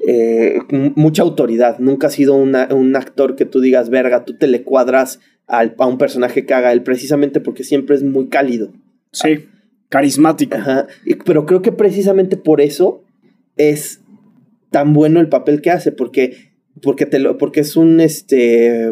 [0.08, 0.60] eh,
[0.94, 1.80] mucha autoridad.
[1.80, 5.86] Nunca ha sido un actor que tú digas, verga, tú te le cuadras al, a
[5.86, 8.72] un personaje que haga él, precisamente porque siempre es muy cálido.
[9.10, 9.46] Sí,
[9.88, 10.56] carismático.
[11.24, 13.02] pero creo que precisamente por eso
[13.56, 14.00] es
[14.70, 18.88] tan bueno el papel que hace, porque, porque, te lo, porque es un este.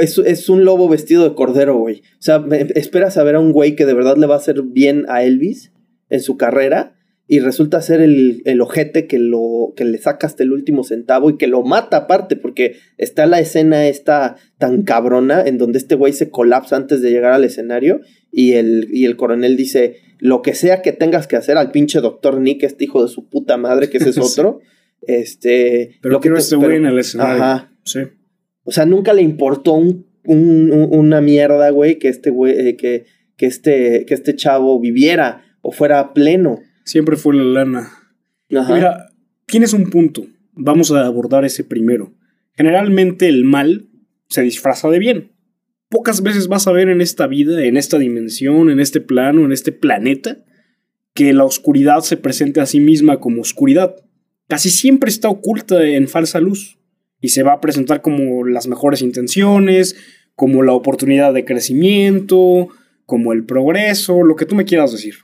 [0.00, 2.02] Es, es, un lobo vestido de cordero, güey.
[2.18, 4.60] O sea, esperas a ver a un güey que de verdad le va a hacer
[4.62, 5.72] bien a Elvis
[6.10, 6.99] en su carrera
[7.32, 11.30] y resulta ser el, el, ojete que, lo, que le saca hasta el último centavo
[11.30, 15.94] y que lo mata aparte, porque está la escena esta tan cabrona en donde este
[15.94, 18.00] güey se colapsa antes de llegar al escenario
[18.32, 22.00] y el, y el coronel dice, lo que sea que tengas que hacer al pinche
[22.00, 24.58] doctor Nick, este hijo de su puta madre, que ese es otro,
[25.02, 25.98] este...
[26.02, 27.44] Pero lo que no este güey en el escenario.
[27.44, 27.72] Ajá.
[27.84, 28.00] Sí.
[28.64, 33.04] O sea, nunca le importó un, una mierda, güey, que este güey, eh, que,
[33.36, 36.58] que, este, que este chavo viviera o fuera pleno.
[36.84, 37.90] Siempre fue la lana.
[38.48, 39.10] Mira,
[39.46, 40.26] tienes un punto.
[40.52, 42.12] Vamos a abordar ese primero.
[42.54, 43.88] Generalmente el mal
[44.28, 45.32] se disfraza de bien.
[45.88, 49.52] Pocas veces vas a ver en esta vida, en esta dimensión, en este plano, en
[49.52, 50.38] este planeta,
[51.14, 53.96] que la oscuridad se presente a sí misma como oscuridad.
[54.46, 56.78] Casi siempre está oculta en falsa luz
[57.20, 59.96] y se va a presentar como las mejores intenciones,
[60.34, 62.68] como la oportunidad de crecimiento,
[63.04, 65.16] como el progreso, lo que tú me quieras decir.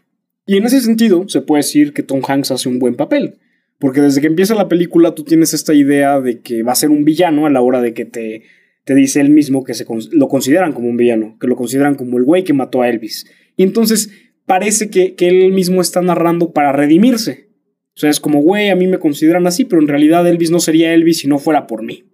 [0.47, 3.39] Y en ese sentido, se puede decir que Tom Hanks hace un buen papel.
[3.79, 6.91] Porque desde que empieza la película tú tienes esta idea de que va a ser
[6.91, 8.43] un villano a la hora de que te,
[8.85, 12.17] te dice él mismo que se, lo consideran como un villano, que lo consideran como
[12.19, 13.27] el güey que mató a Elvis.
[13.57, 14.11] Y entonces
[14.47, 17.49] parece que, que él mismo está narrando para redimirse.
[17.95, 20.61] O sea, es como, güey, a mí me consideran así, pero en realidad Elvis no
[20.61, 22.05] sería Elvis si no fuera por mí.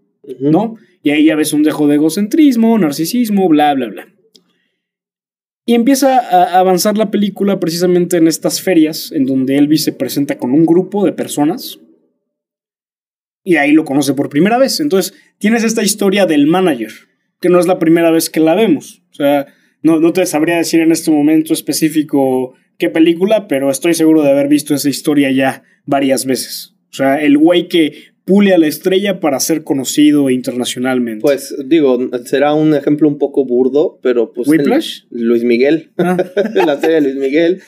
[0.40, 0.76] ¿No?
[1.02, 4.08] Y ahí ya ves un dejo de egocentrismo, narcisismo, bla, bla, bla.
[5.64, 10.36] Y empieza a avanzar la película precisamente en estas ferias, en donde Elvis se presenta
[10.36, 11.78] con un grupo de personas.
[13.44, 14.80] Y ahí lo conoce por primera vez.
[14.80, 16.90] Entonces, tienes esta historia del manager,
[17.40, 19.02] que no es la primera vez que la vemos.
[19.12, 19.46] O sea,
[19.82, 24.30] no, no te sabría decir en este momento específico qué película, pero estoy seguro de
[24.30, 26.74] haber visto esa historia ya varias veces.
[26.90, 31.22] O sea, el güey que pule a la estrella para ser conocido internacionalmente.
[31.22, 34.48] Pues digo, será un ejemplo un poco burdo, pero pues...
[34.48, 35.02] ¿Whiplash?
[35.10, 35.90] Luis Miguel.
[35.98, 36.16] Ah.
[36.54, 37.62] la serie de Luis Miguel.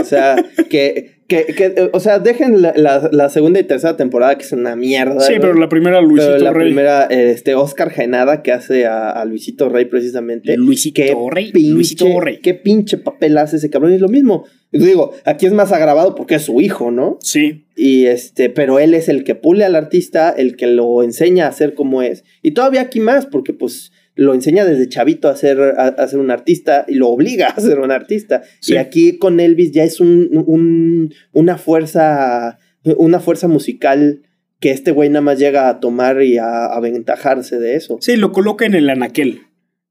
[0.00, 0.36] O sea,
[0.68, 2.72] que, que, que, o sea, dejen la,
[3.10, 5.20] la, segunda y tercera temporada que es una mierda.
[5.20, 9.68] Sí, pero la primera Luisito pero la primera, este, Oscar Genada que hace a, Luisito
[9.68, 10.56] Rey precisamente.
[10.56, 11.52] Luisito Rey.
[11.52, 12.38] Luisito Rey.
[12.38, 13.92] Qué pinche papel hace ese cabrón.
[13.92, 14.44] Es lo mismo.
[14.72, 17.18] Digo, aquí es más agravado porque es su hijo, ¿no?
[17.20, 17.64] Sí.
[17.76, 21.52] Y este, pero él es el que pule al artista, el que lo enseña a
[21.52, 22.24] ser como es.
[22.42, 26.30] Y todavía aquí más, porque pues lo enseña desde chavito a ser, a, ser un
[26.30, 28.42] artista y lo obliga a ser un artista.
[28.66, 32.58] Y aquí con Elvis ya es un, una fuerza,
[32.96, 34.22] una fuerza musical
[34.60, 37.96] que este güey nada más llega a tomar y a aventajarse de eso.
[38.00, 39.40] Sí, lo coloca en el anaquel,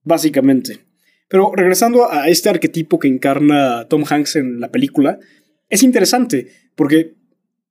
[0.03, 0.79] básicamente.
[1.27, 5.19] Pero regresando a este arquetipo que encarna Tom Hanks en la película,
[5.69, 7.15] es interesante, porque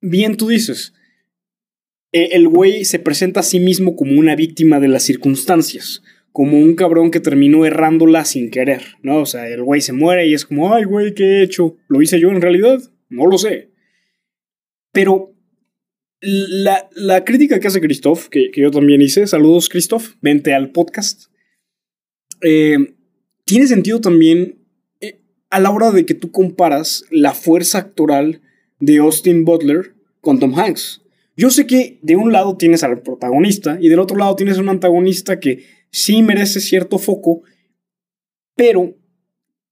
[0.01, 0.93] bien tú dices,
[2.11, 6.57] e, el güey se presenta a sí mismo como una víctima de las circunstancias, como
[6.57, 9.21] un cabrón que terminó errándola sin querer, ¿no?
[9.21, 11.77] O sea, el güey se muere y es como, ay, güey, ¿qué he hecho?
[11.87, 12.79] ¿Lo hice yo en realidad?
[13.09, 13.71] No lo sé.
[14.91, 15.33] Pero
[16.21, 20.71] la, la crítica que hace Christoph, que, que, yo también hice, saludos Christoph, vente al
[20.71, 21.31] podcast.
[22.41, 22.77] Eh,
[23.45, 24.59] tiene sentido también
[25.01, 28.41] eh, a la hora de que tú comparas la fuerza actoral
[28.79, 31.01] de Austin Butler con Tom Hanks.
[31.35, 34.67] Yo sé que de un lado tienes al protagonista y del otro lado tienes un
[34.67, 37.41] antagonista que sí merece cierto foco,
[38.55, 38.97] pero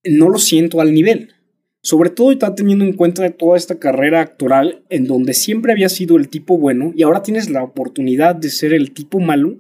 [0.04, 1.34] no lo siento al nivel.
[1.82, 6.18] Sobre todo está teniendo en cuenta toda esta carrera actoral en donde siempre había sido
[6.18, 9.58] el tipo bueno y ahora tienes la oportunidad de ser el tipo malo.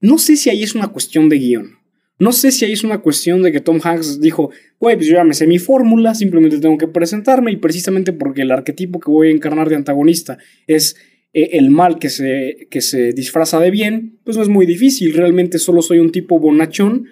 [0.00, 1.76] No sé si ahí es una cuestión de guion.
[2.18, 5.16] No sé si ahí es una cuestión de que Tom Hanks dijo, güey, pues yo
[5.16, 9.10] ya me sé mi fórmula, simplemente tengo que presentarme y precisamente porque el arquetipo que
[9.10, 10.96] voy a encarnar de antagonista es
[11.36, 15.12] eh, el mal que se, que se disfraza de bien, pues no es muy difícil.
[15.12, 17.08] Realmente solo soy un tipo bonachón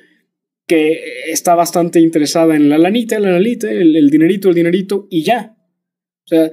[0.66, 5.58] que está bastante interesada en la lanita, la lanita, el, dinerito, el dinerito y ya.
[6.24, 6.50] O sea,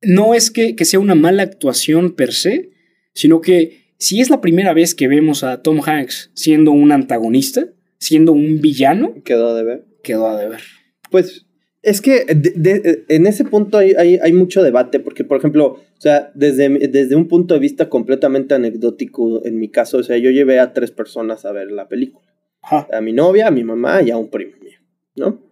[0.00, 2.70] no es que, que sea una mala actuación per se,
[3.12, 7.68] sino que si es la primera vez que vemos a Tom Hanks siendo un antagonista,
[7.98, 9.84] siendo un villano, quedó a deber.
[10.02, 10.62] Quedó a deber.
[11.10, 11.44] Pues
[11.84, 12.24] es que
[13.08, 17.28] en ese punto hay, hay, mucho debate, porque por ejemplo, o sea, desde, desde un
[17.28, 21.44] punto de vista completamente anecdótico, en mi caso, o sea, yo llevé a tres personas
[21.44, 22.26] a ver la película.
[22.62, 24.78] A mi novia, a mi mamá y a un primo mío,
[25.16, 25.42] ¿no?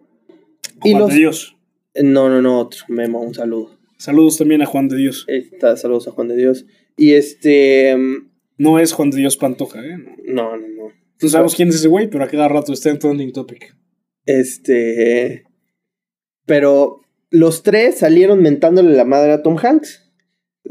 [0.79, 1.09] Juan los...
[1.11, 1.55] de Dios.
[2.01, 3.77] No, no, no, otro, Memo, un saludo.
[3.97, 5.25] Saludos también a Juan de Dios.
[5.27, 6.65] Está, saludos a Juan de Dios.
[6.97, 7.95] Y este...
[8.57, 9.97] No es Juan de Dios Pantoja, ¿eh?
[10.25, 10.83] No, no, no.
[11.21, 13.77] No sabemos quién es ese güey, pero a cada rato está en Trending Topic.
[14.25, 15.45] Este...
[16.45, 20.01] Pero los tres salieron mentándole la madre a Tom Hanks.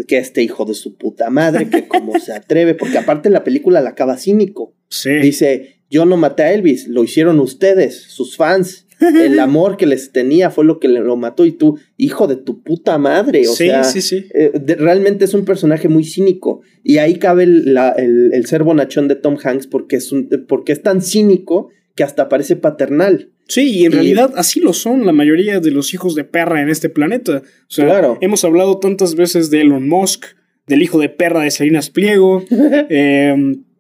[0.09, 3.83] Que este hijo de su puta madre, que como se atreve, porque aparte la película
[3.83, 4.75] la acaba cínico.
[4.89, 5.11] Sí.
[5.11, 8.87] Dice, yo no maté a Elvis, lo hicieron ustedes, sus fans.
[8.99, 12.63] El amor que les tenía fue lo que lo mató y tú, hijo de tu
[12.63, 13.47] puta madre.
[13.47, 14.25] O sí, sea, sí, sí.
[14.33, 16.63] Eh, realmente es un personaje muy cínico.
[16.83, 20.83] Y ahí cabe el, el, ser bonachón de Tom Hanks porque es, un, porque es
[20.83, 23.32] tan cínico que hasta parece paternal.
[23.49, 26.69] Sí, y en realidad así lo son la mayoría de los hijos de perra en
[26.69, 27.43] este planeta.
[27.45, 28.19] O sea, claro.
[28.21, 30.25] hemos hablado tantas veces de Elon Musk,
[30.67, 33.35] del hijo de perra de Salinas Pliego, eh,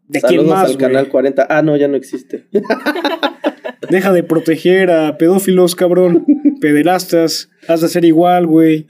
[0.09, 0.71] ¿de quién más?
[0.71, 1.47] al canal 40.
[1.49, 2.45] Ah, no, ya no existe.
[3.91, 6.25] Deja de proteger a pedófilos, cabrón.
[6.61, 7.51] Pederastas.
[7.69, 8.87] Has de ser igual, güey.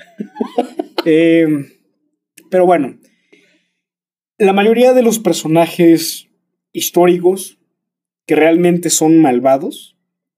[1.04, 1.46] Eh,
[2.50, 2.98] pero bueno.
[4.38, 6.28] La mayoría de los personajes
[6.72, 7.58] históricos
[8.26, 9.91] que realmente son malvados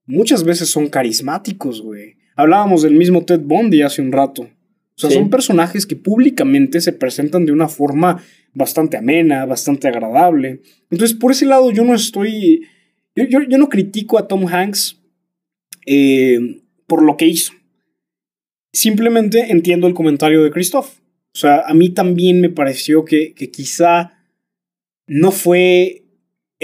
[0.06, 2.16] muchas veces son carismáticos, güey.
[2.36, 4.42] Hablábamos del mismo Ted Bundy hace un rato.
[4.42, 10.60] O sea, son personajes que públicamente se presentan de una forma bastante amena, bastante agradable.
[10.88, 12.68] Entonces, por ese lado, yo no estoy.
[13.16, 15.00] Yo, yo, no critico a Tom Hanks
[15.86, 17.52] eh, por lo que hizo.
[18.72, 20.98] Simplemente entiendo el comentario de Christoph.
[21.34, 24.12] O sea, a mí también me pareció que, que quizá
[25.06, 26.03] no fue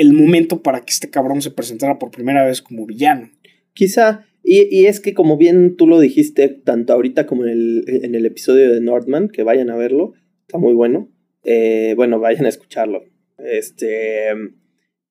[0.00, 3.30] el momento para que este cabrón se presentara por primera vez como villano.
[3.74, 8.72] Quizá, y, es que como bien tú lo dijiste, tanto ahorita como en el, episodio
[8.72, 10.14] de Nordman, que vayan a verlo,
[10.46, 11.10] está muy bueno.
[11.44, 13.04] Eh, bueno, vayan a escucharlo.
[13.38, 14.28] Este,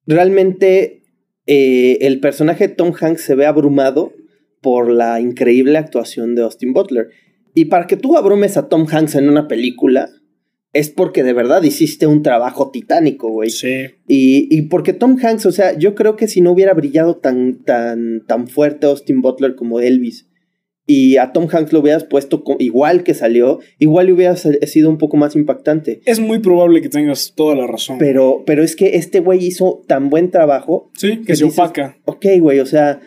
[0.07, 1.03] realmente
[1.45, 4.13] eh, el personaje de Tom Hanks se ve abrumado
[4.59, 7.09] por la increíble actuación de Austin Butler.
[7.53, 10.09] Y para que tú abrumes a Tom Hanks en una película,
[10.73, 13.49] es porque de verdad hiciste un trabajo titánico, güey.
[13.49, 13.85] Sí.
[14.07, 17.63] Y, y, porque Tom Hanks, o sea, yo creo que si no hubiera brillado tan,
[17.63, 20.29] tan, tan fuerte Austin Butler como Elvis,
[20.89, 25.17] y a Tom Hanks lo hubieras puesto igual que salió, igual hubiera sido un poco
[25.17, 26.01] más impactante.
[26.05, 27.99] Es muy probable que tengas toda la razón.
[27.99, 30.89] Pero, pero es que este güey hizo tan buen trabajo.
[30.95, 31.99] Sí, que, se opaca.
[32.05, 33.01] Ok, güey, o sea,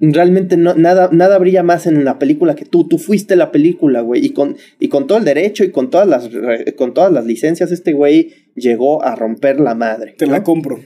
[0.00, 2.88] realmente no, nada, nada brilla más en la película que tú.
[2.88, 4.24] Tú fuiste la película, güey.
[4.24, 6.30] Y con, y con todo el derecho y con todas las,
[6.76, 10.14] con todas las licencias, este güey llegó a romper la madre.
[10.16, 10.80] Te la compro.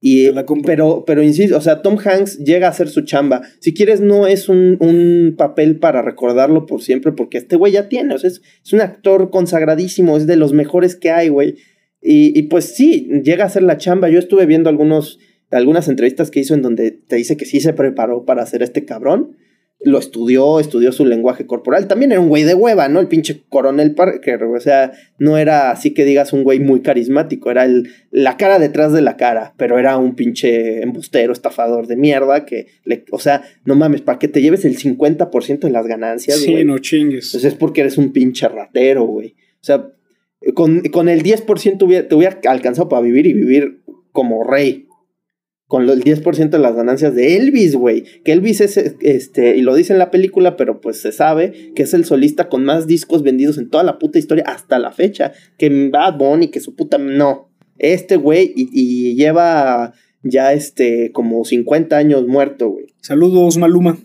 [0.00, 0.66] Y, Te la compro.
[0.66, 3.42] Pero, pero insisto, o sea, Tom Hanks llega a hacer su chamba.
[3.58, 7.88] Si quieres, no es un, un papel para recordarlo por siempre, porque este güey ya
[7.88, 8.14] tiene.
[8.14, 11.56] O sea, es, es un actor consagradísimo, es de los mejores que hay, güey.
[12.02, 14.10] Y, y pues sí, llega a hacer la chamba.
[14.10, 15.18] Yo estuve viendo algunos
[15.50, 18.84] algunas entrevistas que hizo en donde te dice que sí se preparó para hacer este
[18.84, 19.36] cabrón.
[19.80, 21.86] Lo estudió, estudió su lenguaje corporal.
[21.86, 22.98] También era un güey de hueva, ¿no?
[22.98, 24.42] El pinche coronel Parker.
[24.42, 27.48] O sea, no era así que digas un güey muy carismático.
[27.48, 29.54] Era el, la cara detrás de la cara.
[29.56, 32.44] Pero era un pinche embustero, estafador de mierda.
[32.44, 36.38] Que, le, o sea, no mames, para que te lleves el 50% de las ganancias.
[36.38, 37.30] Sí, no chingues.
[37.30, 39.36] Pues es porque eres un pinche ratero, güey.
[39.60, 39.92] O sea,
[40.54, 44.87] con, con el 10% te hubiera alcanzado para vivir y vivir como rey
[45.68, 48.04] con el 10% de las ganancias de Elvis, güey.
[48.24, 51.82] Que Elvis es, este, y lo dice en la película, pero pues se sabe que
[51.82, 55.32] es el solista con más discos vendidos en toda la puta historia hasta la fecha.
[55.58, 57.50] Que Bad Bunny, que su puta, no.
[57.76, 59.92] Este güey, y, lleva,
[60.22, 62.86] ya este, como 50 años muerto, güey.
[63.02, 63.98] Saludos, Maluma.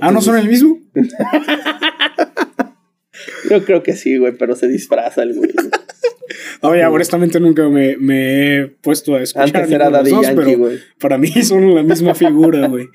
[0.00, 0.80] ah, ¿no son el mismo?
[3.50, 5.50] Yo creo que sí, güey, pero se disfraza el güey.
[6.62, 9.56] Oye, honestamente nunca me, he puesto a escuchar.
[9.56, 10.78] Antes era Daddy Yankee, güey.
[10.98, 12.88] Para mí son la misma figura, güey.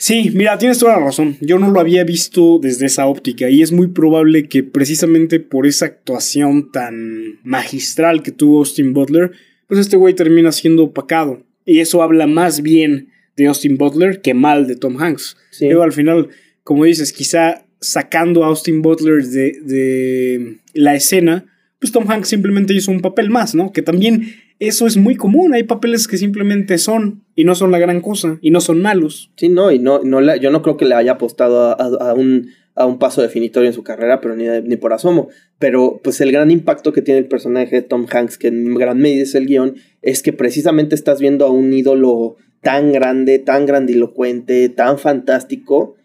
[0.00, 1.36] Sí, mira, tienes toda la razón.
[1.42, 5.66] Yo no lo había visto desde esa óptica y es muy probable que precisamente por
[5.66, 9.32] esa actuación tan magistral que tuvo Austin Butler,
[9.66, 11.44] pues este güey termina siendo opacado.
[11.66, 15.36] Y eso habla más bien de Austin Butler que mal de Tom Hanks.
[15.50, 15.68] Sí.
[15.68, 16.30] al final,
[16.64, 21.44] como dices, quizá sacando a Austin Butler de, de la escena,
[21.80, 23.72] pues Tom Hanks simplemente hizo un papel más, ¿no?
[23.72, 25.54] Que también eso es muy común.
[25.54, 29.32] Hay papeles que simplemente son y no son la gran cosa y no son malos.
[29.36, 32.84] Sí, no, y no, no yo no creo que le haya apostado a, un, a
[32.84, 35.30] un paso definitorio en su carrera, pero ni, ni por asomo.
[35.58, 38.98] Pero pues el gran impacto que tiene el personaje de Tom Hanks, que en gran
[38.98, 43.64] medida es el guion, es que precisamente estás viendo a un ídolo tan grande, tan
[43.64, 45.96] grandilocuente, tan fantástico.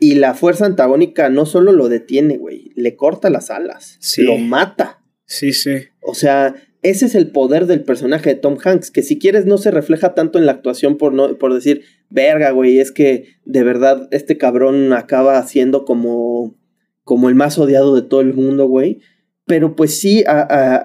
[0.00, 5.01] Y la fuerza antagónica no solo lo detiene, güey, le corta las alas, lo mata.
[5.32, 5.70] Sí, sí.
[6.02, 9.56] O sea, ese es el poder del personaje de Tom Hanks, que si quieres no
[9.56, 13.62] se refleja tanto en la actuación por, no, por decir, verga, güey, es que de
[13.62, 16.54] verdad este cabrón acaba siendo como,
[17.02, 19.00] como el más odiado de todo el mundo, güey.
[19.46, 20.22] Pero pues sí,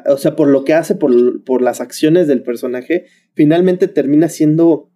[0.07, 4.89] o sea, por lo que hace, por, por, las acciones del personaje, finalmente termina siendo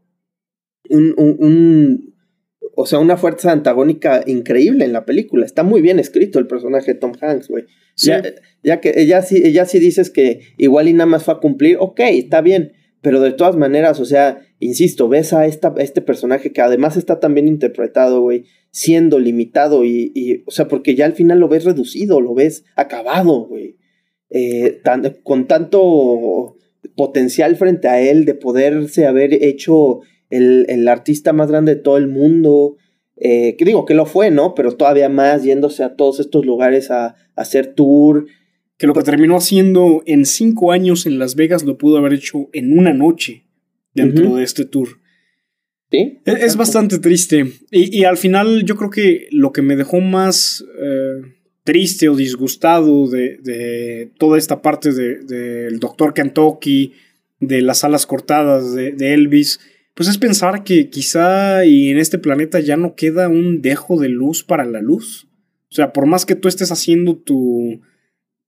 [0.90, 2.11] un, un,
[2.82, 5.46] o sea, una fuerza antagónica increíble en la película.
[5.46, 7.66] Está muy bien escrito el personaje de Tom Hanks, güey.
[7.98, 8.24] Ya,
[8.64, 11.78] ya, que ella sí, ella sí dices que igual y nada más fue a cumplir,
[11.80, 12.74] ok, está bien.
[13.02, 17.20] Pero de todas maneras, o sea, insisto, ves a, esta, este personaje que además está
[17.20, 21.48] tan bien interpretado, güey, siendo limitado y, y, o sea, porque ya al final lo
[21.48, 23.78] ves reducido, lo ves acabado, güey.
[24.30, 24.82] Eh,
[25.24, 26.56] con tanto
[26.96, 30.02] potencial frente a él de poderse haber hecho
[30.32, 32.78] el, el artista más grande de todo el mundo,
[33.24, 34.56] eh, que digo que lo fue, ¿no?
[34.56, 38.26] Pero todavía más yéndose a todos estos lugares a, hacer tour.
[38.78, 42.50] Que lo que terminó haciendo en cinco años en Las Vegas lo pudo haber hecho
[42.52, 43.46] en una noche
[43.94, 45.00] dentro de este tour.
[45.92, 46.20] ¿Sí?
[46.26, 47.46] E, es, bastante triste.
[47.70, 51.22] Y, al final yo creo que lo que me dejó más eh,
[51.64, 56.94] triste o disgustado de, toda esta parte del de, Doctor Kentucky,
[57.40, 59.60] de las alas cortadas de, de Elvis,
[59.94, 64.10] pues es pensar que quizá y en este planeta ya no queda un dejo de
[64.10, 65.28] luz para la luz.
[65.70, 67.82] O sea, por más que tú estés haciendo tu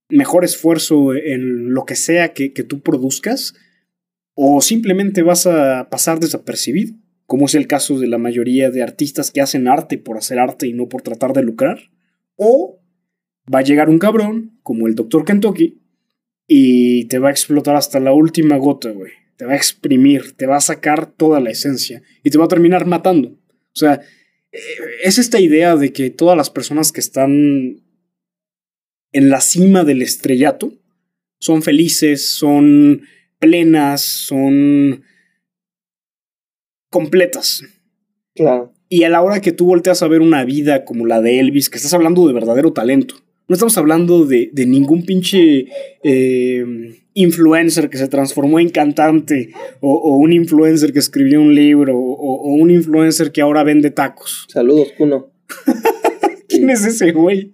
[0.08, 3.54] mejor esfuerzo en lo que sea que, que tú produzcas,
[4.34, 6.94] o simplemente vas a pasar desapercibido,
[7.26, 10.66] como es el caso de la mayoría de artistas que hacen arte por hacer arte
[10.66, 11.90] y no por tratar de lucrar,
[12.36, 12.80] o
[13.52, 15.24] va a llegar un cabrón, como el Dr.
[15.24, 15.80] Kentucky,
[16.46, 20.46] y te va a explotar hasta la última gota, güey te va a exprimir, te
[20.46, 23.30] va a sacar toda la esencia y te va a terminar matando.
[23.30, 24.00] O sea,
[24.52, 24.58] eh,
[25.02, 27.82] es esta idea de que todas las personas que están
[29.12, 30.72] en la cima del estrellato
[31.40, 33.02] son felices, son
[33.38, 35.04] plenas, son
[36.90, 37.62] completas.
[38.34, 38.72] Claro.
[38.88, 41.68] Y a la hora que tú volteas a ver una vida como la de Elvis,
[41.68, 43.16] que estás hablando de verdadero talento,
[43.48, 45.66] no estamos hablando de, de ningún pinche
[46.02, 49.50] eh, influencer que se transformó en cantante,
[49.80, 54.46] o, un influencer que escribió un libro, o, un influencer que ahora vende tacos.
[54.48, 55.30] Saludos, Kuno.
[56.48, 57.52] ¿Quién es ese güey?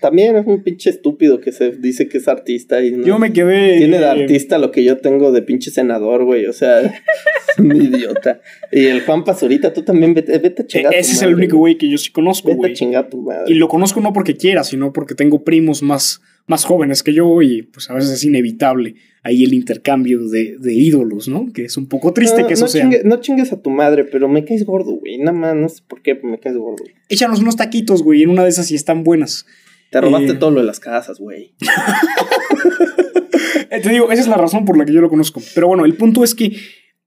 [0.00, 3.06] También es un pinche estúpido que se dice que es artista y no.
[3.06, 3.78] Yo me quedé.
[3.78, 6.46] Tiene de artista lo que yo tengo de pinche senador, güey.
[6.46, 6.92] O sea, es
[7.58, 8.40] un idiota.
[8.70, 10.94] Y el Juan Pazurita, tú también vete, vete a chingar.
[10.94, 13.44] Ese es el único güey que yo sí conozco, Vete a chingar tu madre.
[13.46, 17.40] Y lo conozco no porque quiera, sino porque tengo primos más más jóvenes que yo
[17.42, 21.50] y pues a veces es inevitable ahí el intercambio de, ídolos, ¿no?
[21.52, 22.88] Que es un poco triste que eso sea.
[23.04, 25.18] no chingues a tu madre, pero me caes gordo, güey.
[25.18, 26.84] Nada más, no sé por qué, me caes gordo.
[27.08, 29.46] Échanos unos taquitos, güey, en una de esas y están buenas.
[29.90, 31.54] Te robaste eh, todo lo de las casas, güey.
[33.82, 35.40] Te digo, esa es la razón por la que yo lo conozco.
[35.54, 36.56] Pero bueno, el punto es que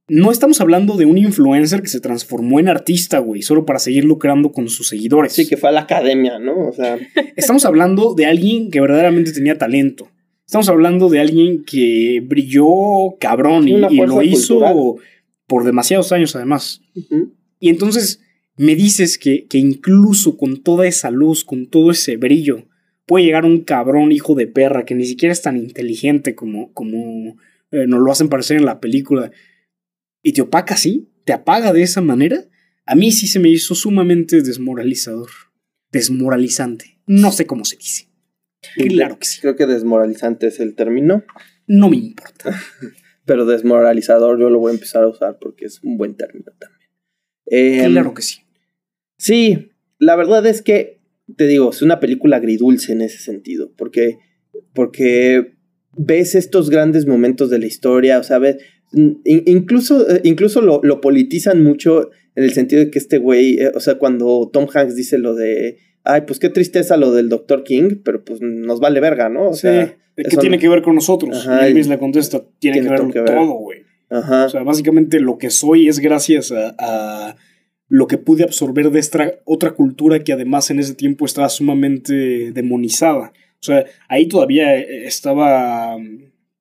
[0.10, 4.06] no estamos hablando de un influencer que se transformó en artista, güey, solo para seguir
[4.06, 5.34] lucrando con sus seguidores.
[5.34, 6.70] Sí, que fue a la academia, ¿no?
[6.70, 6.98] O sea.
[7.36, 10.10] Estamos hablando de alguien que verdaderamente tenía talento.
[10.46, 14.98] Estamos hablando de alguien que brilló cabrón y, lo hizo
[15.46, 16.82] por demasiados años, además.
[17.60, 18.22] Y entonces
[18.56, 22.64] me dices que, que, incluso con toda esa luz, con todo ese brillo,
[23.06, 27.36] puede llegar un cabrón hijo de perra que ni siquiera es tan inteligente como, como
[27.72, 29.32] eh, nos lo hacen parecer en la película
[30.28, 32.50] y te opaca así, te apaga de esa manera,
[32.86, 35.30] a mí sí se me hizo sumamente desmoralizador,
[35.90, 37.00] desmoralizante.
[37.08, 38.10] No sé cómo se dice.
[38.76, 39.40] Claro que sí.
[39.40, 41.24] Creo que desmoralizante es el término.
[41.66, 42.54] No me importa.
[43.26, 46.90] Pero desmoralizador yo lo voy a empezar a usar porque es un buen término también.
[47.46, 48.42] Em, claro que sí.
[49.18, 51.00] Sí, la verdad es que,
[51.38, 54.18] te digo, es una película agridulce en ese sentido, porque,
[54.74, 55.54] porque
[55.94, 58.58] ves estos grandes momentos de la historia, o sea, ves,
[58.94, 63.72] incluso, eh, incluso lo, lo, politizan mucho en el sentido de que este güey, eh,
[63.76, 67.64] o sea, cuando Tom Hanks dice lo de, ay, pues qué tristeza lo del Dr.
[67.64, 69.50] King, pero pues nos vale verga, ¿no?
[69.50, 71.46] O sea, ¿qué tiene que ver con nosotros?
[71.46, 73.82] y Elvis le contesta, tiene, que ver con todo, güey.
[74.10, 74.46] Ajá.
[74.46, 77.36] O sea, básicamente lo que soy es gracias a,
[77.90, 82.52] lo que pude absorber de esta otra cultura que además en ese tiempo estaba sumamente
[82.52, 83.34] demonizada.
[83.60, 85.98] O sea, ahí todavía eh, estaba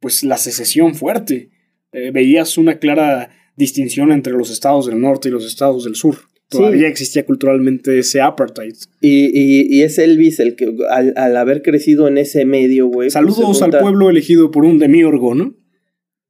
[0.00, 1.50] pues la secesión fuerte.
[1.96, 6.18] Eh, veías una clara distinción entre los estados del norte y los estados del sur.
[6.50, 8.74] Todavía existía culturalmente ese apartheid.
[9.00, 13.06] Y, y, es Elvis el que, al, haber crecido en ese medio, güey.
[13.06, 15.56] Pues, Saludos al pueblo elegido por un demiurgo, ¿no?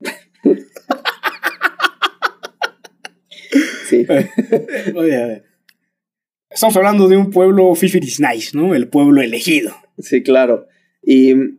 [3.89, 4.07] sí.
[4.95, 5.43] Oye,
[6.49, 8.73] estamos hablando de un pueblo fifiris nice, ¿no?
[8.73, 9.75] El pueblo elegido.
[9.99, 10.69] Sí, claro.
[11.03, 11.56] Y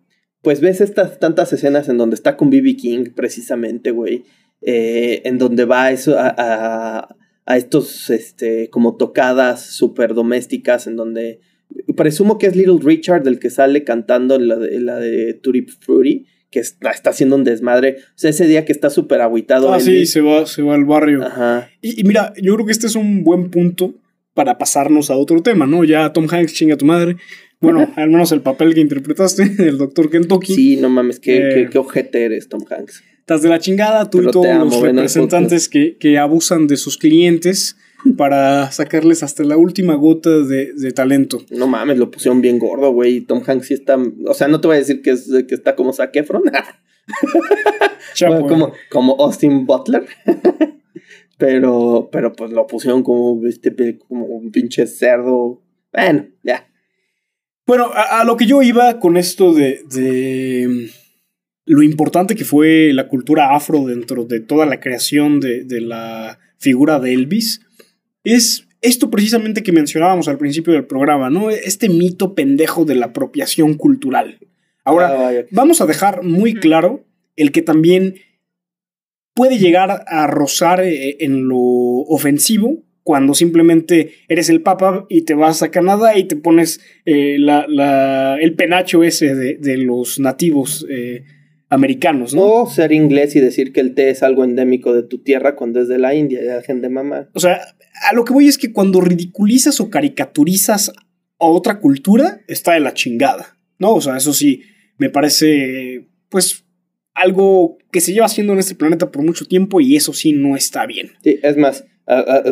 [0.48, 2.78] pues ves estas tantas escenas en donde está con B.B.
[2.78, 4.24] King, precisamente, güey.
[4.62, 7.14] Eh, en donde va eso a,
[7.46, 11.42] a, estos, este, como tocadas súper domésticas, en donde
[11.98, 16.28] presumo que es Little Richard el que sale cantando la de, la de Tutti Fruity,
[16.50, 17.98] que está, haciendo un desmadre.
[18.00, 19.74] O sea, ese día que está súper agüitado.
[19.74, 21.26] Ah, sí, se va, se va al barrio.
[21.26, 21.70] Ajá.
[21.82, 23.96] Y, y, mira, yo creo que este es un buen punto
[24.34, 25.84] para pasarnos a otro tema, ¿no?
[25.84, 27.18] Ya Tom Hanks chinga a tu madre.
[27.60, 30.54] Bueno, al menos el papel que interpretaste, el doctor Kentucky.
[30.54, 33.04] Sí, no mames, qué, eh, qué, ojete eres, Tom Hanks.
[33.20, 37.76] Estás de la chingada, tú y todos los representantes que, que, abusan de sus clientes
[38.16, 41.44] para sacarles hasta la última gota de, de, talento.
[41.50, 43.22] No mames, lo pusieron bien gordo, güey.
[43.22, 43.98] Tom Hanks sí está.
[44.26, 46.44] O sea, no te voy a decir que, es, que está como Zac Efron.
[48.48, 50.06] como, como Austin Butler.
[51.38, 55.62] pero, pero pues lo pusieron como, este, como un pinche cerdo.
[55.92, 56.67] Bueno, ya.
[57.68, 60.86] Bueno, a, lo que yo iba con esto de, de, mm,
[61.66, 66.40] lo importante que fue la cultura afro dentro de toda la creación de, de la
[66.58, 67.60] figura de Elvis,
[68.24, 71.50] es esto precisamente que mencionábamos al principio del programa, ¿no?
[71.50, 74.40] Este mito pendejo de la apropiación cultural.
[74.86, 77.06] Ahora, ah, vamos a dejar muy claro
[77.36, 78.16] el que también
[79.34, 85.34] puede llegar a rozar eh, en lo ofensivo cuando simplemente eres el papa y te
[85.34, 91.24] vas a Canadá y te pones eh, la, el penacho ese de, los nativos eh,
[91.70, 92.64] americanos, ¿no?
[92.64, 95.80] O ser inglés y decir que el té es algo endémico de tu tierra cuando
[95.80, 97.30] es de la India, ya gente mamá.
[97.34, 97.62] O sea,
[98.10, 100.90] a lo que voy es que cuando ridiculizas o caricaturizas
[101.40, 103.94] a otra cultura, está de la chingada, ¿no?
[103.94, 104.64] O sea, eso sí,
[104.98, 106.66] me parece, pues,
[107.14, 110.58] algo que se lleva haciendo en este planeta por mucho tiempo y eso sí no
[110.58, 111.14] está bien.
[111.24, 111.86] Sí, es más,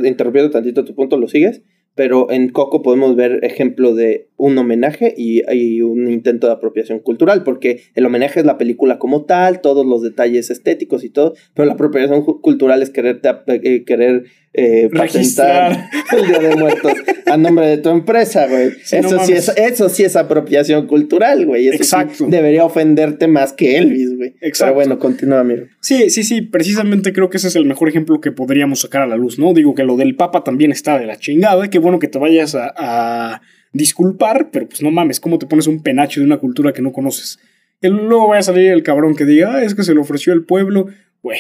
[0.04, 1.62] interrumpiendo tantito tu punto, ¿lo sigues?
[1.96, 7.00] Pero en Coco podemos ver ejemplo de un homenaje y, y, un intento de apropiación
[7.00, 11.36] cultural, porque el homenaje es la película como tal, todos los detalles estéticos y todo,
[11.54, 16.94] pero la apropiación cultural es querer, eh, querer eh, patentar el Día de Muertos
[17.26, 18.70] a nombre de tu empresa, güey.
[18.92, 21.68] eso, sí es, eso sí es apropiación cultural, güey.
[21.68, 22.28] Exacto.
[22.28, 24.36] debería ofenderte más que Elvis, güey.
[24.42, 24.66] Exacto.
[24.66, 25.66] Pero bueno, continúa, amigo.
[25.82, 26.42] Sí, sí, sí.
[26.42, 29.54] Precisamente creo que ese es el mejor ejemplo que podríamos sacar a la luz, ¿no?
[29.54, 31.70] Digo que lo del Papa también está de la chingada.
[31.70, 33.42] Qué bueno que te vayas a,
[33.76, 36.94] disculpar, pero pues no mames, ¿cómo te pones un penacho de una cultura que no
[36.94, 37.40] conoces?
[37.82, 40.34] Y luego va a salir el cabrón que diga, ah, es que se lo ofreció
[40.34, 40.88] el pueblo.
[41.22, 41.40] Güey,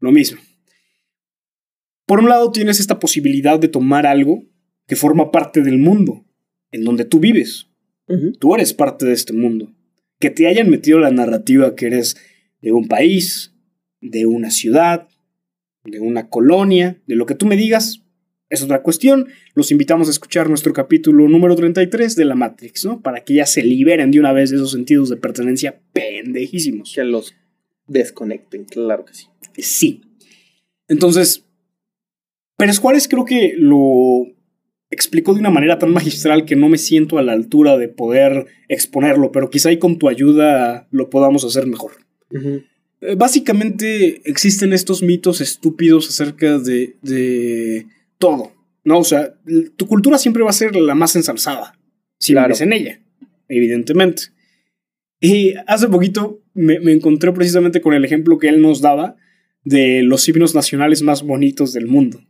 [0.00, 0.40] lo mismo.
[2.04, 4.44] Por un lado tienes esta posibilidad de tomar algo
[4.86, 6.24] que forma parte del mundo,
[6.72, 7.66] en donde tú vives.
[8.38, 9.74] Tú eres parte de este mundo.
[10.18, 12.16] Que te hayan metido la narrativa que eres
[12.60, 13.54] de un país,
[14.00, 15.08] de una ciudad,
[15.84, 18.02] de una colonia, de lo que tú me digas,
[18.50, 19.28] es otra cuestión.
[19.54, 23.00] Los invitamos a escuchar nuestro capítulo número 33 de la Matrix, ¿no?
[23.00, 26.92] Para que ya se liberen de una vez de esos sentidos de pertenencia pendejísimos.
[26.94, 27.34] Que los
[27.86, 29.26] desconecten, claro que sí.
[29.58, 30.02] Sí.
[30.88, 31.44] Entonces,
[32.56, 34.26] Pérez Juárez creo que lo
[34.90, 38.46] explicó de una manera tan magistral que no me siento a la altura de poder
[38.68, 41.92] exponerlo, pero quizá ahí con tu ayuda lo podamos hacer mejor.
[43.00, 47.86] Eh, básicamente existen estos mitos estúpidos acerca de, de,
[48.18, 48.52] todo,
[48.84, 48.98] ¿no?
[48.98, 49.34] O sea,
[49.76, 51.78] tu cultura siempre va a ser la más ensalzada,
[52.18, 52.48] si claro.
[52.48, 53.00] vives en ella,
[53.48, 54.24] evidentemente.
[55.20, 59.16] Y hace poquito me, me encontré precisamente con el ejemplo que él nos daba
[59.64, 62.20] de los himnos nacionales más bonitos del mundo.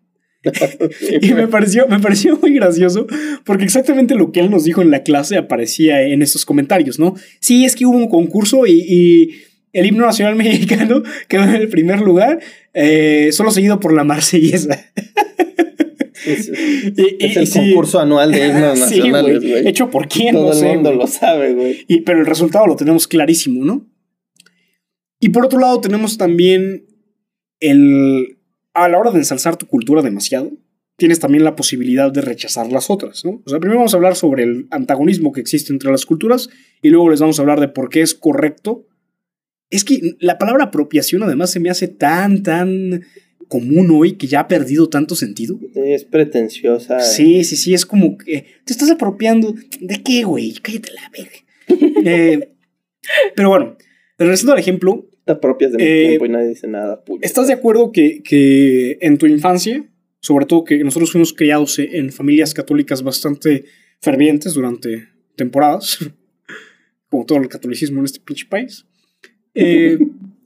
[1.21, 3.07] y me pareció, me pareció muy gracioso
[3.45, 7.15] porque exactamente lo que él nos dijo en la clase aparecía en esos comentarios, ¿no?
[7.41, 9.35] Sí, es que hubo un concurso y,
[9.71, 12.41] el himno nacional mexicano quedó en el primer lugar,
[12.73, 14.93] eh, solo seguido por la marsellesa.
[16.33, 19.69] Es, el concurso anual de himnos nacionales, güey.
[19.69, 21.87] Hecho por quién, Todo el mundo lo sabe, güey.
[22.05, 23.87] pero el resultado lo tenemos clarísimo, ¿no?
[25.21, 26.87] Y por otro lado tenemos también
[27.61, 28.39] el...
[28.75, 30.53] A la hora de ensalzar tu cultura demasiado,
[30.97, 33.43] tienes también la posibilidad de rechazar las otras, ¿no?
[33.45, 36.49] O sea, primero vamos a hablar sobre el antagonismo que existe entre las culturas
[36.83, 38.87] y luego les vamos a hablar de por qué es correcto.
[39.71, 43.03] Es que la palabra apropiación además se me hace tan, tan
[43.49, 45.59] común hoy que ya ha perdido tanto sentido.
[45.75, 47.01] Es pretenciosa.
[47.01, 49.55] Sí, sí, sí, es como que te estás apropiando.
[49.81, 50.55] ¿De qué, güey?
[50.63, 52.01] Cállate la verga.
[52.05, 52.53] eh,
[53.35, 53.77] pero bueno,
[54.19, 55.09] regresando al ejemplo.
[55.25, 57.03] Te apropias de mi eh, tiempo y nadie dice nada.
[57.21, 59.87] ¿Estás de acuerdo que, que en tu infancia
[60.21, 63.65] sobre todo que nosotros fuimos criados en familias católicas bastante
[64.01, 65.99] fervientes durante temporadas,
[67.09, 68.87] como todo el catolicismo en este pinche país.
[69.55, 69.99] Eh,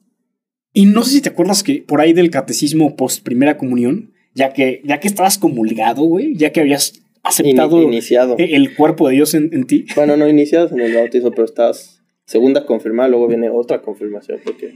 [0.73, 4.53] y no sé si te acuerdas que por ahí del catecismo post primera comunión, ya
[4.53, 8.37] que, ya que estabas comulgado, güey, ya que habías aceptado iniciado.
[8.39, 9.87] el cuerpo de Dios en, ti.
[9.97, 14.75] Bueno, no iniciados en el bautismo, pero estás segunda confirmada, luego viene otra confirmación, porque...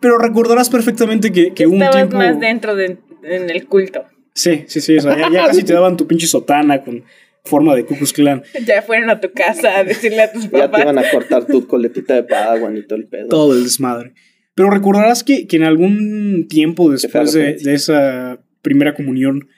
[0.00, 2.16] Pero recordarás perfectamente que, que un tiempo...
[2.16, 4.04] más dentro de, en el culto.
[4.34, 4.96] Sí, sí, sí.
[4.98, 7.04] ya, casi te daban tu pinche sotana con
[7.44, 8.42] forma de Cucus Clan.
[8.66, 10.70] Ya fueron a tu casa a decirle a tus papás.
[10.70, 13.28] Ya te iban a cortar tu coletita de Padawan y todo el pedo.
[13.28, 14.12] Todo el desmadre.
[14.54, 19.48] Pero recordarás que, que en algún tiempo después de, de, esa primera comunión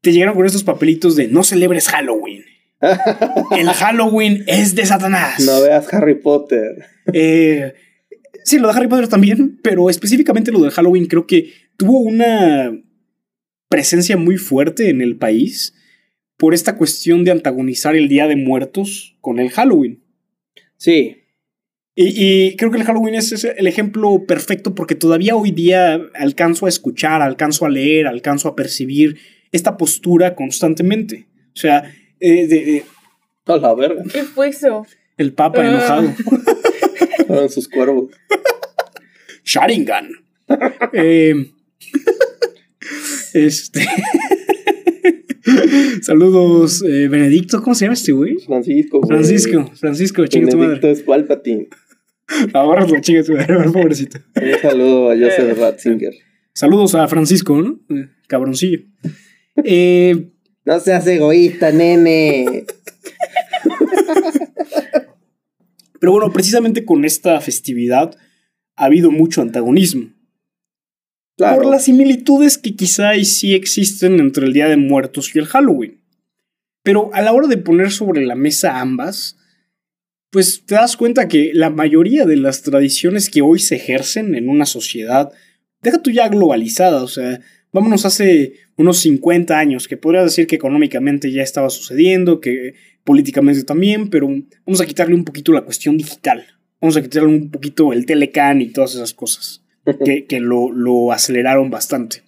[0.00, 2.44] te llegaron con estos papelitos de no celebres Halloween.
[3.56, 5.40] el Halloween es de Satanás.
[5.44, 6.84] No veas Harry Potter.
[7.12, 7.74] Eh,
[8.44, 12.72] sí, lo de Harry Potter también, pero específicamente lo del Halloween creo que tuvo una
[13.68, 15.74] presencia muy fuerte en el país
[16.36, 20.04] por esta cuestión de antagonizar el Día de Muertos con el Halloween.
[20.76, 21.24] Sí.
[22.00, 26.68] Y, creo que el Halloween es el ejemplo perfecto porque todavía hoy día alcanzo a
[26.68, 29.18] escuchar, alcanzo a leer, alcanzo a percibir
[29.50, 31.26] esta postura constantemente.
[31.48, 32.84] O sea, eh, de,
[33.46, 34.04] a la verga.
[34.12, 34.86] ¿Qué fue eso?
[35.16, 35.68] El Papa ah.
[35.68, 36.14] enojado.
[37.26, 38.12] Fueron sus cuervos.
[39.42, 40.08] Sharingan.
[40.92, 41.50] eh,
[43.34, 43.80] este.
[46.02, 48.36] Saludos, eh, Benedicto, ¿cómo se llama este güey?
[48.46, 49.00] Francisco.
[49.04, 50.68] Francisco, Francisco, chinga tu madre.
[50.68, 51.66] Benedicto es Palpatine.
[52.52, 54.18] Ahora lo chinga tu madre, pobrecito.
[54.36, 56.12] Un saludo a Joseph Ratzinger.
[56.52, 57.80] Saludos a Francisco, ¿no?
[57.88, 58.80] Eh, cabroncillo.
[59.64, 60.30] Eh,
[60.64, 62.64] no seas egoísta, nene.
[66.00, 68.16] Pero bueno, precisamente con esta festividad
[68.76, 70.10] ha habido mucho antagonismo.
[71.36, 76.00] Por las similitudes que quizá sí existen entre el Día de Muertos y el Halloween.
[76.82, 79.37] Pero a la hora de poner sobre la mesa ambas,
[80.30, 84.48] pues te das cuenta que la mayoría de las tradiciones que hoy se ejercen en
[84.48, 85.32] una sociedad,
[85.82, 87.40] deja tú ya globalizada, o sea,
[87.72, 92.74] vámonos hace unos 50 años, que podrías decir que económicamente ya estaba sucediendo, que
[93.04, 94.28] políticamente también, pero
[94.66, 96.46] vamos a quitarle un poquito la cuestión digital,
[96.80, 99.62] vamos a quitarle un poquito el telecan y todas esas cosas
[100.28, 102.22] que, lo, aceleraron bastante.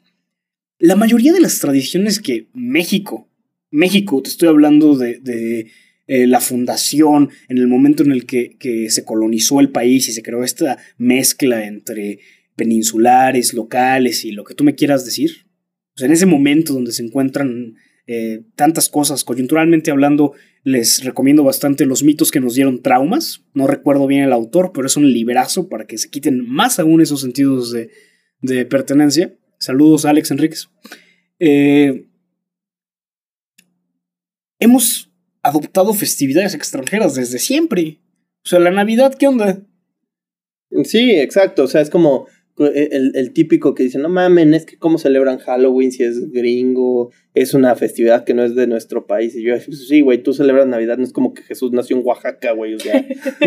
[0.78, 3.28] La mayoría de las tradiciones que México,
[3.70, 5.70] México, te estoy hablando de,
[6.12, 8.56] eh, la fundación, en el momento en el que,
[8.90, 12.18] se colonizó el país y se creó esta mezcla entre
[12.56, 15.46] peninsulares, locales y lo que tú me quieras decir.
[15.98, 17.76] en ese momento donde se encuentran
[18.08, 20.32] eh, tantas cosas, coyunturalmente hablando,
[20.64, 23.44] les recomiendo bastante los mitos que nos dieron traumas.
[23.54, 27.00] No recuerdo bien el autor, pero es un librazo para que se quiten más aún
[27.00, 27.88] esos sentidos de,
[28.42, 29.32] de pertenencia.
[29.60, 30.70] Saludos Alex Enríquez.
[31.38, 32.08] Eh,
[34.58, 35.09] hemos
[35.42, 38.00] adoptado festividades extranjeras desde siempre.
[38.44, 39.62] O sea, la Navidad, ¿qué onda?
[40.84, 41.64] Sí, exacto.
[41.64, 42.26] O sea, es como
[42.68, 47.10] el, el, típico que dice, no mamen, es que cómo celebran Halloween si es gringo,
[47.32, 49.34] es una festividad que no es de nuestro país.
[49.34, 49.54] Y yo,
[49.88, 52.78] sí, güey, tú celebras Navidad, no es como que Jesús nació en Oaxaca, güey, o
[52.78, 53.06] sea,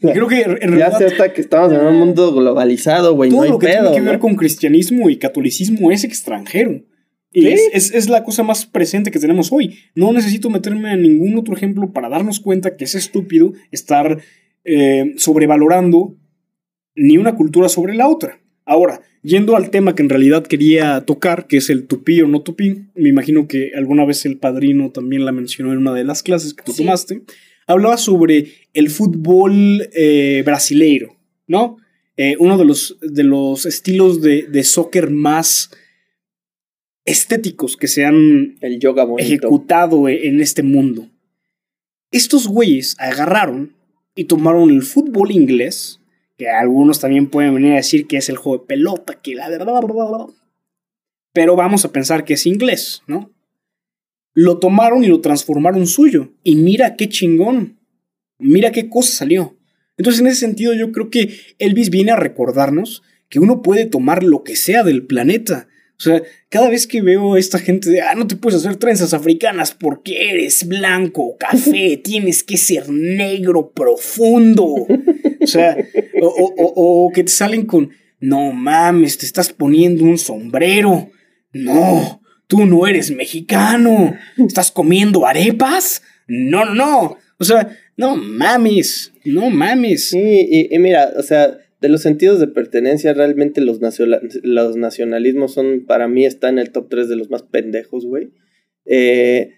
[0.00, 3.42] no Creo que en Ya sé hasta que estamos en un mundo globalizado, güey, no
[3.42, 6.82] hay lo que tiene que ver con cristianismo y catolicismo es extranjero.
[7.34, 9.76] Y es, es, la cosa más presente que tenemos hoy.
[9.96, 14.22] No necesito meterme en ningún otro ejemplo para darnos cuenta que es estúpido estar
[14.64, 16.16] eh, sobrevalorando
[16.94, 18.38] ni una cultura sobre la otra.
[18.64, 22.42] Ahora, yendo al tema que en realidad quería tocar, que es el tupí o no
[22.42, 26.22] tupí, me imagino que alguna vez el padrino también la mencionó en una de las
[26.22, 27.22] clases que tú tomaste,
[27.66, 31.16] hablaba sobre el fútbol eh, brasileiro,
[31.48, 31.78] ¿no?
[32.16, 35.72] Eh, uno de los, de los estilos de, de, soccer más
[37.04, 41.08] estéticos que se han el yoga ejecutado en este mundo.
[42.10, 43.74] Estos güeyes agarraron
[44.14, 46.00] y tomaron el fútbol inglés,
[46.36, 49.48] que algunos también pueden venir a decir que es el juego de pelota, que la
[49.48, 49.82] verdad...
[51.32, 53.32] Pero vamos a pensar que es inglés, ¿no?
[54.32, 56.32] Lo tomaron y lo transformaron suyo.
[56.42, 57.80] Y mira qué chingón.
[58.38, 59.56] Mira qué cosa salió.
[59.96, 64.22] Entonces, en ese sentido, yo creo que Elvis viene a recordarnos que uno puede tomar
[64.22, 65.68] lo que sea del planeta.
[65.96, 68.76] O sea, cada vez que veo a esta gente de, ah, no te puedes hacer
[68.76, 74.86] trenzas africanas porque eres blanco, café, tienes que ser negro profundo.
[75.40, 75.76] O sea,
[76.20, 77.90] o, que te salen con,
[78.20, 81.10] no mames, te estás poniendo un sombrero.
[81.52, 84.16] No, tú no eres mexicano.
[84.36, 86.02] ¿Estás comiendo arepas?
[86.26, 87.18] No, no, no.
[87.38, 90.10] O sea, no mames, no mames.
[90.10, 93.80] Sí, y, mira, o sea, de los sentidos de pertenencia, realmente los,
[94.42, 98.30] los nacionalismos son, para mí, está en el top 3 de los más pendejos, güey.
[98.86, 99.50] Eh,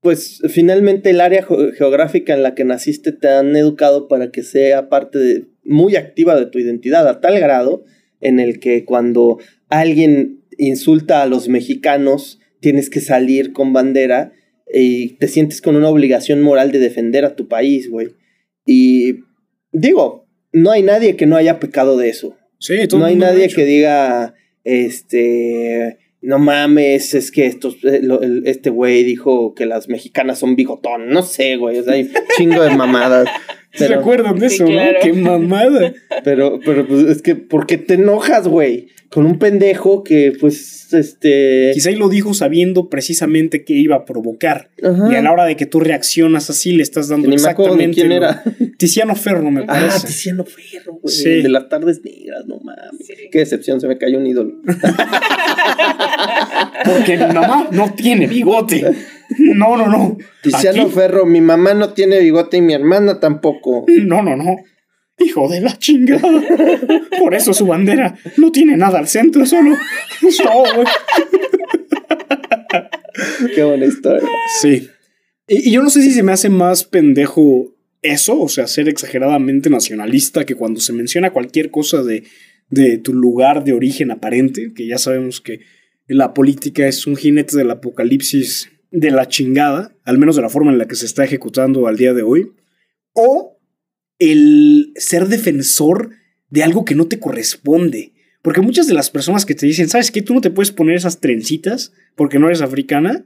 [0.00, 1.46] pues finalmente el área
[1.76, 6.44] geográfica en la que naciste te han educado para que sea parte muy activa de
[6.44, 7.84] tu identidad, a tal grado
[8.20, 14.32] en el que cuando alguien insulta a los mexicanos, tienes que salir con bandera
[14.72, 18.08] y te sientes con una obligación moral de defender a tu país, güey.
[18.66, 19.20] Y
[19.72, 20.23] digo,
[20.54, 22.36] no hay nadie que no haya pecado de eso.
[22.58, 28.00] Sí, no hay nadie que diga, este, no mames, es que estos, eh,
[28.46, 31.10] este güey dijo que las mexicanas son bigotón.
[31.10, 33.28] No sé, güey, o sea, hay chingo de mamadas.
[33.74, 34.80] ¿Se acuerdan de eso, no?
[35.02, 35.92] Qué mamada.
[36.22, 38.88] Pero, pero pues es que, ¿por qué te enojas, güey?
[39.10, 41.70] Con un pendejo que, pues, este.
[41.74, 44.70] Quizá y lo dijo sabiendo precisamente que iba a provocar.
[44.78, 47.94] Y a la hora de que tú reaccionas así, le estás dando exactamente.
[47.94, 48.42] quién era.
[48.78, 49.96] Tiziano Ferro, me ah, parece.
[49.96, 51.14] Ah, Tiziano Ferro, güey.
[51.14, 51.42] Sí.
[51.42, 53.06] De las tardes negras, no mames.
[53.30, 54.54] Qué decepción, se me cayó un ídolo.
[56.84, 58.84] Porque mi mamá no tiene bigote.
[59.38, 60.18] No, no, no.
[60.42, 63.84] Tiziano Ferro, mi mamá no tiene bigote y mi hermana tampoco.
[63.88, 64.56] No, no, no.
[65.18, 66.42] Hijo de la chingada.
[67.18, 69.76] Por eso su bandera no tiene nada al centro, solo.
[73.54, 74.28] Qué buena historia.
[74.60, 74.88] Sí.
[75.46, 79.70] Y, yo no sé si se me hace más pendejo eso, o sea, ser exageradamente
[79.70, 82.24] nacionalista, que cuando se menciona cualquier cosa de,
[82.68, 85.60] de tu lugar de origen aparente, que ya sabemos que
[86.06, 90.70] la política es un jinete del apocalipsis de la chingada, al menos de la forma
[90.70, 92.52] en la que se está ejecutando al día de hoy,
[93.12, 93.58] o
[94.18, 96.10] el ser defensor
[96.48, 98.12] de algo que no te corresponde.
[98.42, 100.22] Porque muchas de las personas que te dicen, ¿sabes qué?
[100.22, 103.24] Tú no te puedes poner esas trencitas porque no eres africana,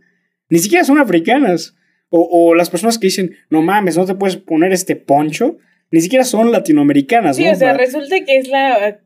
[0.49, 1.75] ni siquiera son africanas.
[2.11, 5.59] O, las personas que dicen, no mames, no te puedes poner este poncho,
[5.91, 7.37] ni siquiera son latinoamericanas.
[7.37, 9.01] Sí, o sea, resulta que es la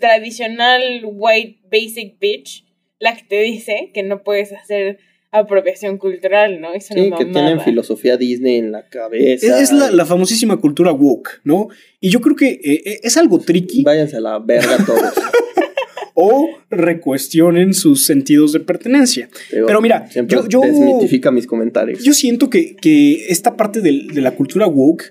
[0.00, 2.64] tradicional white basic bitch
[2.98, 4.98] la que te dice que no puedes hacer
[5.30, 6.72] apropiación cultural, ¿no?
[6.74, 9.60] Es sí, que tienen filosofía Disney en la cabeza.
[9.60, 11.68] Es, la, famosísima cultura woke, ¿no?
[12.00, 13.82] Y yo creo que eh, eh, es algo tricky.
[13.82, 15.12] Váyanse a la verga todos.
[16.14, 19.28] o recuestionen sus sentidos de pertenencia.
[19.50, 22.04] Pero, mira, yo, yo, desmitifica mis comentarios.
[22.04, 25.10] Yo siento que, que esta parte de, de la cultura woke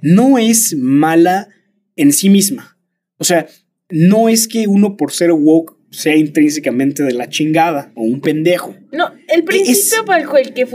[0.00, 1.48] no es mala
[1.94, 2.76] en sí misma.
[3.18, 3.46] O sea,
[3.90, 8.74] no es que uno por ser woke sea intrínsecamente de la chingada o un pendejo.
[8.92, 10.66] No, el principio bajo, el que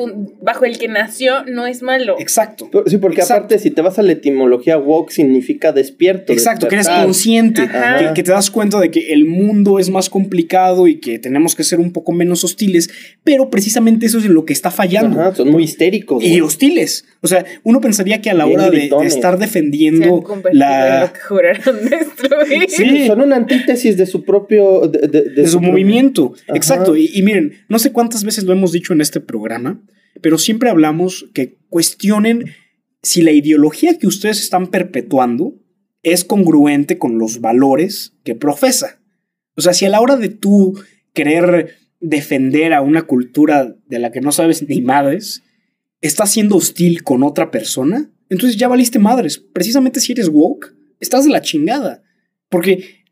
[0.42, 2.16] bajo el que nació no es malo.
[2.20, 2.70] Exacto.
[2.86, 6.32] Sí, porque aparte, si te vas a la etimología, woke significa despierto.
[6.32, 7.68] Exacto, que eres consciente,
[8.14, 11.64] que, te das cuenta de que el mundo es más complicado y que tenemos que
[11.64, 12.90] ser un poco menos hostiles,
[13.24, 15.34] pero precisamente eso es lo que está fallando.
[15.36, 16.24] son muy histéricos.
[16.24, 17.06] Y hostiles.
[17.22, 21.12] O sea, uno pensaría que a la hora de, estar defendiendo la.
[22.68, 24.88] Sí, son una antítesis de su propio.
[24.88, 26.34] de, su, movimiento.
[26.54, 26.96] Exacto.
[26.96, 29.82] y miren, no sé cuántas veces lo hemos dicho en este programa,
[30.22, 32.52] pero siempre hablamos que cuestionen
[33.02, 35.56] si la ideología que ustedes están perpetuando
[36.04, 39.02] es congruente con los valores que profesa.
[39.56, 40.80] O sea, si a la hora de tú
[41.14, 45.42] querer defender a una cultura de la que no sabes ni madres,
[46.00, 49.40] estás siendo hostil con otra persona, entonces ya valiste madres.
[49.40, 52.04] Precisamente si eres woke, estás de la chingada.
[52.50, 53.04] Porque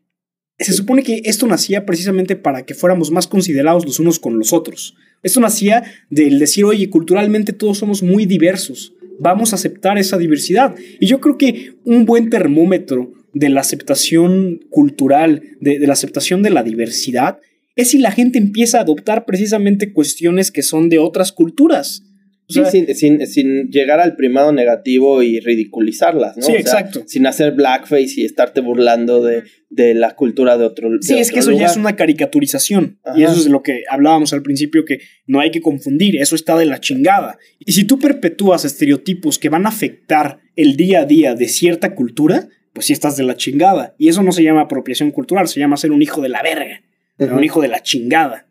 [0.58, 4.52] se supone que esto nacía precisamente para que fuéramos más considerados los unos con los
[4.52, 4.94] otros.
[5.22, 10.74] Esto nacía del decir, oye, culturalmente todos somos muy diversos, vamos a aceptar esa diversidad.
[11.00, 16.50] Y yo creo que un buen termómetro de la aceptación cultural, de, la aceptación de
[16.50, 17.38] la diversidad,
[17.74, 22.04] es si la gente empieza a adoptar precisamente cuestiones que son de otras culturas.
[22.48, 22.62] Sí,
[22.94, 26.42] sin, sin, llegar al primado negativo y ridiculizarlas, ¿no?
[26.42, 27.02] Sí, exacto.
[27.06, 31.40] Sin hacer blackface y estarte burlando de, de la cultura de otro Sí, es que
[31.40, 32.98] eso ya es una caricaturización.
[33.16, 36.56] Y eso es lo que hablábamos al principio, que no hay que confundir, eso está
[36.56, 37.38] de la chingada.
[37.58, 41.94] Y si tú perpetúas estereotipos que van a afectar el día a día de cierta
[41.94, 43.94] cultura, pues sí estás de la chingada.
[43.98, 46.82] Y eso no se llama apropiación cultural, se llama ser un hijo de la verga,
[47.18, 48.46] un hijo de la chingada.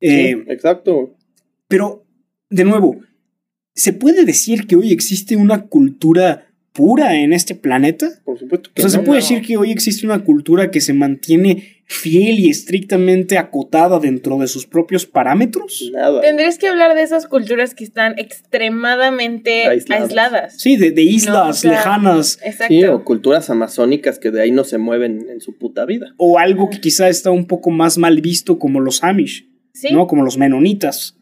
[0.00, 1.16] Eh, exacto.
[1.66, 2.06] Pero,
[2.50, 3.00] de nuevo,
[3.78, 8.10] ¿se puede decir que hoy existe una cultura pura en este planeta?
[8.24, 10.92] Por supuesto que O sea, ¿se puede decir que hoy existe una cultura que se
[10.92, 15.90] mantiene fiel y estrictamente acotada dentro de sus propios parámetros?
[15.92, 16.20] Nada.
[16.20, 20.60] Tendrías que hablar de esas culturas que están extremadamente aisladas.
[20.60, 22.40] Sí, de, islas lejanas.
[22.44, 22.74] Exacto.
[22.74, 26.14] Sí, o culturas amazónicas que de ahí no se mueven en su puta vida.
[26.16, 29.46] O algo que quizá está un poco más mal visto como los Amish.
[29.92, 30.06] ¿no?
[30.06, 31.17] Como los menonitas.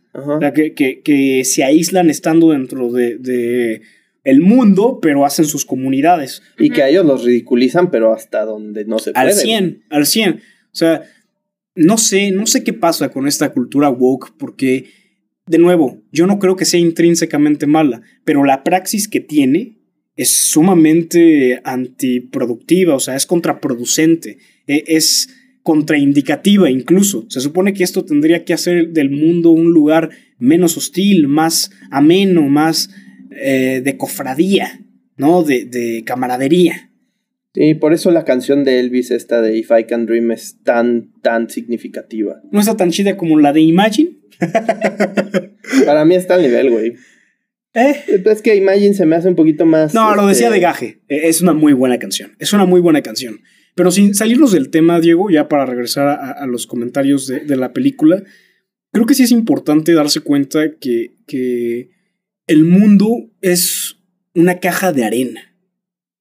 [0.55, 3.81] Que, se aíslan estando dentro de,
[4.25, 6.43] el mundo, pero hacen sus comunidades.
[6.59, 9.27] Y que a ellos los ridiculizan, pero hasta donde no se puede.
[9.27, 10.35] Al 100, al 100.
[10.35, 10.41] O
[10.73, 11.03] sea,
[11.77, 14.87] no sé, no sé qué pasa con esta cultura woke, porque,
[15.47, 19.77] de nuevo, yo no creo que sea intrínsecamente mala, pero la praxis que tiene
[20.17, 25.29] es sumamente antiproductiva, o sea, es contraproducente, e, es
[25.67, 27.27] contraindicativa incluso.
[27.29, 32.43] Se supone que esto tendría que hacer del mundo un lugar menos hostil, más ameno,
[32.49, 32.89] más
[33.33, 34.81] eh, de cofradía,
[35.17, 35.43] ¿no?
[35.43, 36.93] De, de camaradería.
[37.53, 41.11] Sí, por eso la canción de Elvis, esta de If I Can Dream, es tan,
[41.21, 42.41] tan significativa.
[42.53, 44.19] ¿No está tan chida como la de Imagine?
[45.85, 46.93] Para mí está al nivel, güey.
[47.75, 48.05] ¿Eh?
[48.25, 49.95] Es que Imagine se me hace un poquito más.
[49.95, 51.01] No, lo decía este, de gaje.
[51.09, 52.37] E, es una muy buena canción.
[52.39, 53.41] Es una muy buena canción.
[53.77, 58.23] Pero sin salirnos del tema, Diego, ya para regresar a, los comentarios de, la película,
[58.91, 61.91] creo que sí es importante darse cuenta que,
[62.49, 63.99] el mundo es
[64.35, 65.55] una caja de arena.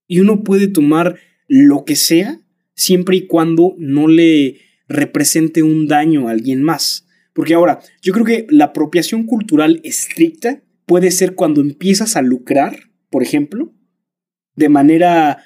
[0.08, 2.41] Y uno puede tomar lo que sea
[2.74, 7.08] siempre y cuando no le represente un daño a alguien más.
[7.32, 12.89] Porque ahora, yo creo que la apropiación cultural estricta puede ser cuando empiezas a lucrar,
[13.10, 13.72] por ejemplo,
[14.56, 15.45] de manera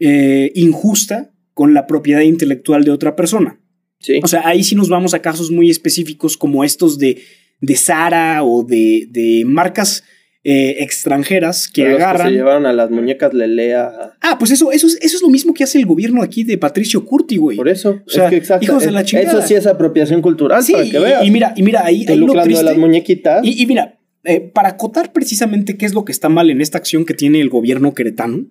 [0.00, 3.60] eh, injusta con la propiedad intelectual de otra persona.
[4.00, 4.20] Sí.
[4.22, 7.22] O sea, ahí sí nos vamos a casos muy específicos como estos de,
[7.60, 10.04] de Sara o de, de marcas
[10.46, 12.26] eh, extranjeras que agarran.
[12.26, 14.12] Que se llevaron a las muñecas Lelea.
[14.20, 16.58] Ah, pues eso, eso, es, eso es lo mismo que hace el gobierno aquí de
[16.58, 17.56] Patricio Curti, güey.
[17.56, 18.02] Por eso.
[18.06, 19.38] O sea, es que hijos de la chingada.
[19.38, 21.24] Eso sí es apropiación cultural, sí, para que veas.
[21.24, 23.42] Y mira, y mira, ahí, ahí lo triste, las muñequitas.
[23.42, 26.76] Y, y mira, eh, para acotar precisamente qué es lo que está mal en esta
[26.76, 28.44] acción que tiene el gobierno queretano,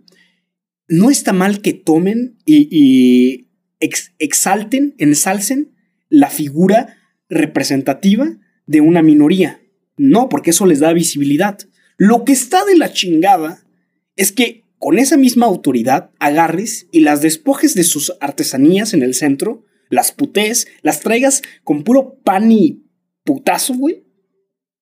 [0.88, 3.48] no está mal que tomen y,
[4.20, 5.74] exalten, ensalcen
[6.10, 6.98] la figura
[7.30, 9.62] representativa de una minoría.
[9.98, 11.58] No, porque eso les da visibilidad.
[11.98, 13.66] Lo que está de la chingada
[14.16, 19.14] es que con esa misma autoridad agarres y las despojes de sus artesanías en el
[19.14, 22.84] centro, las putees, las traigas con puro pan y
[23.24, 24.03] putazo, güey,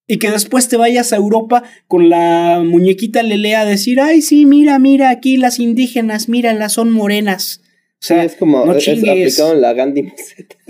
[0.08, 4.46] y que después te vayas a Europa con la muñequita Lelea a decir, ay, sí,
[4.46, 7.62] mira, mira, aquí las indígenas, míralas, son morenas.
[7.94, 10.12] O sea, es como no es aplicado en la Gandhi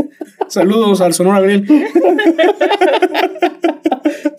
[0.50, 1.66] Saludos al Sonora Gabriel.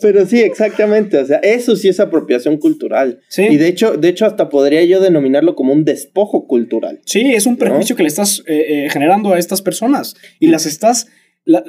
[0.02, 1.16] Pero sí, exactamente.
[1.16, 3.20] O sea, eso sí es apropiación cultural.
[3.28, 3.44] Sí.
[3.48, 7.00] Y de hecho, de hecho, hasta podría yo denominarlo como un despojo cultural.
[7.06, 10.14] Sí, es un perjuicio que le estás eh, eh, generando a estas personas.
[10.38, 11.06] Y las estás.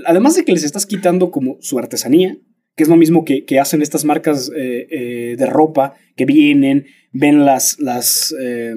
[0.06, 2.38] además de que les estás quitando como su artesanía,
[2.76, 7.46] que es lo mismo que, hacen estas marcas eh, eh, de ropa que vienen, ven
[7.46, 8.76] las, las eh,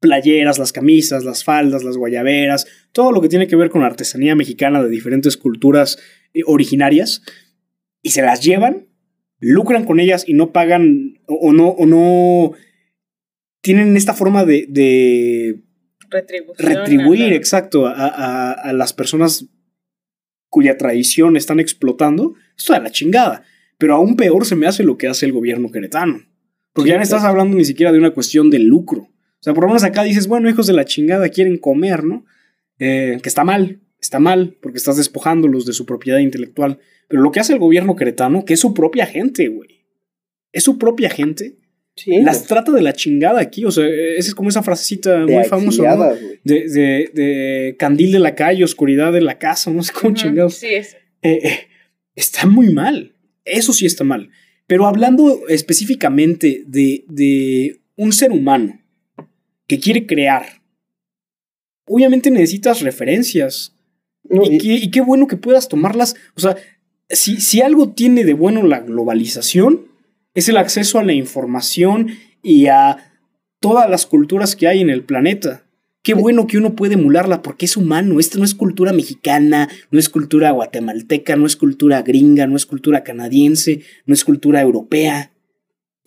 [0.00, 3.88] playeras, las camisas, las faldas, las guayaberas, todo lo que tiene que ver con la
[3.88, 5.98] artesanía mexicana de diferentes culturas
[6.46, 7.22] originarias,
[8.02, 8.88] y se las llevan,
[9.40, 12.52] lucran con ellas y no pagan o, no, o no
[13.60, 15.62] tienen esta forma de,
[16.58, 19.48] retribuir, exacto, a, a las personas
[20.48, 23.44] cuya tradición están explotando, esto es la chingada.
[23.78, 26.22] Pero aún peor se me hace lo que hace el gobierno queretano.
[26.72, 29.02] Porque ya no estás hablando ni siquiera de una cuestión de lucro.
[29.02, 32.24] O sea, por lo menos acá dices, bueno, hijos de la chingada quieren comer, ¿no?
[32.78, 36.78] Eh, que está mal, está mal, porque estás despojándolos de su propiedad intelectual.
[37.08, 39.84] Pero lo que hace el gobierno queretano, que es su propia gente, güey.
[40.52, 41.58] Es su propia gente
[42.06, 43.64] las trata de la chingada aquí.
[43.64, 46.16] O sea, esa es como esa frasecita muy famosa.
[46.42, 50.56] De, de, de, candil de la calle, oscuridad de la casa, no sé cómo chingados.
[50.56, 50.94] Sí, es.
[51.22, 51.58] Eh, eh,
[52.14, 53.14] está muy mal.
[53.44, 54.30] Eso sí está mal.
[54.66, 58.80] Pero hablando específicamente de, de un ser humano
[59.66, 60.62] que quiere crear,
[61.86, 63.74] obviamente necesitas referencias.
[64.30, 66.16] y, qué, y, qué, bueno que puedas tomarlas.
[66.34, 66.56] O sea,
[67.08, 69.88] si, si algo tiene de bueno la globalización,
[70.34, 72.08] es el acceso a la información
[72.42, 73.12] y a
[73.60, 75.63] todas las culturas que hay en el planeta.
[76.04, 78.20] Qué bueno que uno puede emularla porque es humano.
[78.20, 82.66] Esto no es cultura mexicana, no es cultura guatemalteca, no es cultura gringa, no es
[82.66, 85.32] cultura canadiense, no es cultura europea.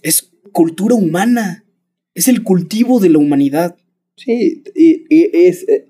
[0.03, 1.65] Es cultura humana.
[2.13, 3.75] Es el cultivo de la humanidad.
[4.15, 5.87] Sí, y, es, eh,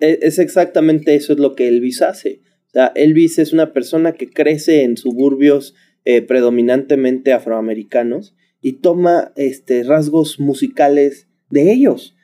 [0.00, 2.40] es exactamente eso es lo que Elvis hace.
[2.66, 9.32] O sea, Elvis es una persona que crece en suburbios eh, predominantemente afroamericanos y toma
[9.36, 12.16] este, rasgos musicales de ellos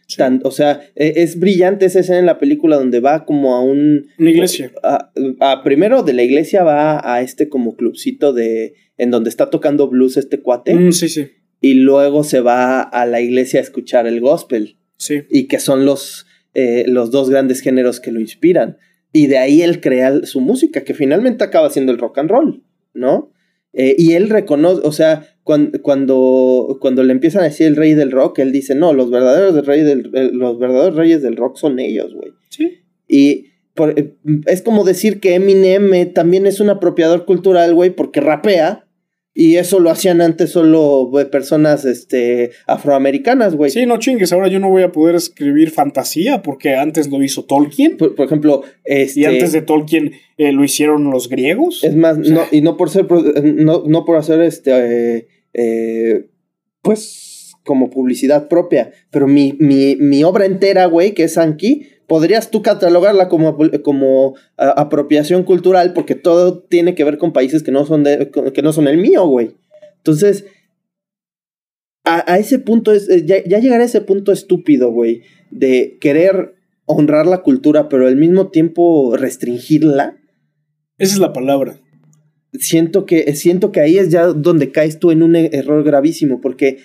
[0.43, 4.07] o sea, e, es brillante esa escena en la película donde va como a un...
[4.19, 4.73] Una iglesia.
[4.83, 8.75] A, primero de la iglesia va a este como clubcito de...
[8.97, 10.75] En donde está tocando blues este cuate.
[10.75, 11.29] Mm, sí, sí.
[11.61, 14.77] Y luego se va a la iglesia a escuchar el gospel.
[14.97, 15.23] Sí.
[15.31, 18.79] Y que son los, eh, los dos grandes géneros que lo inspiran.
[19.13, 22.65] Y de ahí él crea su música, que finalmente acaba siendo el rock and roll,
[22.93, 23.33] ¿no?
[23.81, 27.95] Eh, y él reconoce, o sea, cuando, cuando, cuando, le empiezan a decir el rey
[27.95, 32.13] del rock, él dice, no, los verdaderos, del, los verdaderos reyes del rock son ellos,
[32.13, 32.33] güey.
[32.49, 32.81] Sí.
[33.07, 34.15] Y eh,
[34.47, 38.88] es como decir que Eminem eh, también es un apropiador cultural, güey, porque rapea,
[39.41, 43.71] y eso lo hacían antes solo personas este, afroamericanas, güey.
[43.71, 47.45] Sí, no chingues, ahora yo no voy a poder escribir fantasía porque antes lo hizo
[47.45, 47.97] Tolkien.
[47.97, 49.21] Por, ejemplo, este...
[49.21, 51.85] Y antes de Tolkien eh, lo hicieron los griegos.
[51.85, 53.07] Es más, no, y no por ser,
[53.45, 56.29] no, no por hacer este, eh,
[56.83, 62.51] pues, como publicidad propia, pero mi, mi, mi obra entera, güey, que es Anki, podrías
[62.51, 67.87] tú catalogarla como, como apropiación cultural porque todo tiene que ver con países que no
[67.87, 69.57] son, de, que no son el mío, güey.
[69.99, 70.47] Entonces,
[72.05, 76.55] a, ese punto, es, eh, ya, ya llegar a ese punto estúpido, güey, de querer
[76.87, 80.17] honrar la cultura, pero al mismo tiempo restringirla.
[80.97, 81.79] Esa es la palabra.
[82.55, 86.79] Siento que, siento que ahí es ya donde caes tú en un error gravísimo, porque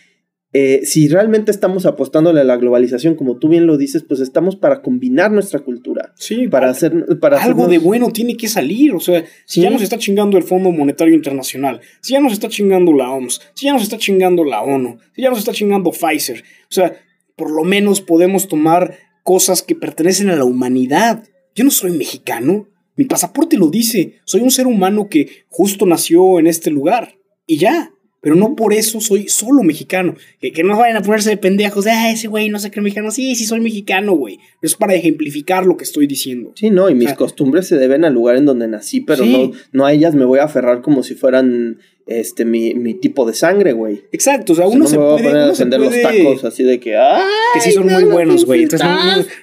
[0.55, 4.55] eh, si realmente estamos apostándole a la globalización, como tú bien lo dices, pues estamos
[4.55, 6.13] para combinar nuestra cultura.
[6.15, 6.93] Sí, para hacer.
[7.19, 8.93] Para algo de bueno tiene que salir.
[8.93, 12.49] O sea, si ya nos está chingando el Fondo Monetario Internacional, si ya nos está
[12.49, 15.91] chingando la OMS, si ya nos está chingando la ONU, si ya nos está chingando
[15.91, 16.97] Pfizer, o sea,
[17.35, 21.23] por lo menos podemos tomar cosas que pertenecen a la humanidad.
[21.55, 22.69] Yo no soy mexicano.
[22.95, 24.19] Mi pasaporte lo dice.
[24.25, 27.15] Soy un ser humano que justo nació en este lugar.
[27.47, 27.91] Y ya
[28.23, 30.15] pero no por eso soy solo mexicano.
[30.39, 32.79] Que, que no vayan a ponerse de pendejos de, ah, ese güey no sé qué
[32.79, 33.11] mexicano.
[33.11, 34.39] Sí, sí soy mexicano, güey.
[34.61, 36.53] Es para ejemplificar lo que estoy diciendo.
[36.55, 39.85] Sí, no, y mis costumbres se deben al lugar en donde nací, pero no, no
[39.85, 43.73] a ellas me voy a aferrar como si fueran este mi, mi tipo de sangre,
[43.73, 44.03] güey.
[44.13, 45.47] Exacto, o sea, uno, se, puede, a poner a
[45.77, 47.23] los tacos así de que, ¡ay!
[47.53, 48.67] Que sí son muy buenos, güey.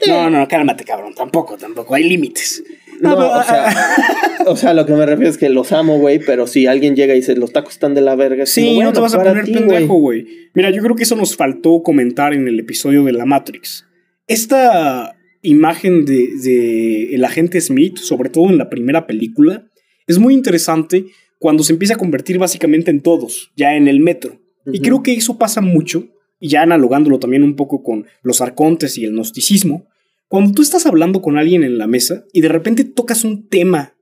[0.09, 1.15] no, no, cálmate, cabrón.
[1.15, 1.95] Tampoco, tampoco.
[1.95, 2.65] Hay límites.
[3.01, 3.75] No, o sea,
[4.47, 7.15] o sea, lo que me refiero es que los amo, güey, pero si alguien llega
[7.15, 8.47] y dice, los tacos están de la verga.
[8.47, 10.27] Sí, no te vas a poner pendejo, güey.
[10.55, 13.87] Mira, yo creo que eso nos faltó comentar en el episodio de La Matrix.
[14.27, 19.67] Esta imagen de, de el agente Smith, sobre todo en la primera película,
[20.07, 21.07] es muy interesante
[21.39, 24.41] cuando se empieza a convertir básicamente en todos, ya en el metro.
[24.73, 28.99] Y creo que eso pasa mucho, y ya analogándolo también un poco con los arcontes
[28.99, 29.89] y el gnosticismo,
[30.31, 33.97] cuando tú estás hablando con alguien en la mesa y de repente tocas un tema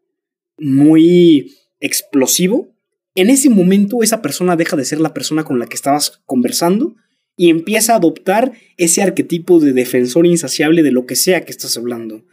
[0.58, 2.76] muy explosivo,
[3.14, 6.96] en ese momento esa persona deja de ser la persona con la que estabas conversando
[7.34, 11.78] y empieza a adoptar ese arquetipo de defensor insaciable de lo que sea que estás
[11.78, 12.26] hablando.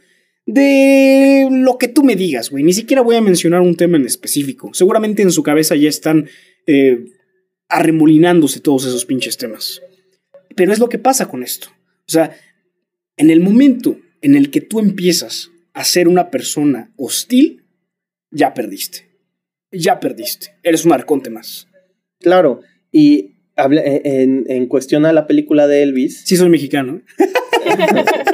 [0.45, 2.65] De lo que tú me digas, güey.
[2.65, 4.71] Ni siquiera voy a mencionar un tema en específico.
[4.73, 6.27] Seguramente en su cabeza ya están
[6.67, 7.05] eh,
[7.69, 9.81] arremolinándose todos esos pinches temas.
[10.53, 11.69] Pero es lo que pasa con esto.
[11.69, 12.35] O sea,
[13.17, 17.63] en el momento en el que tú empiezas a ser una persona hostil,
[18.31, 19.09] ya perdiste.
[19.71, 20.55] Ya perdiste.
[20.63, 21.67] Eres un arconte más.
[22.19, 22.61] Claro,
[22.91, 26.23] y en, en cuestión a la película de Elvis.
[26.25, 27.01] Sí, soy mexicano.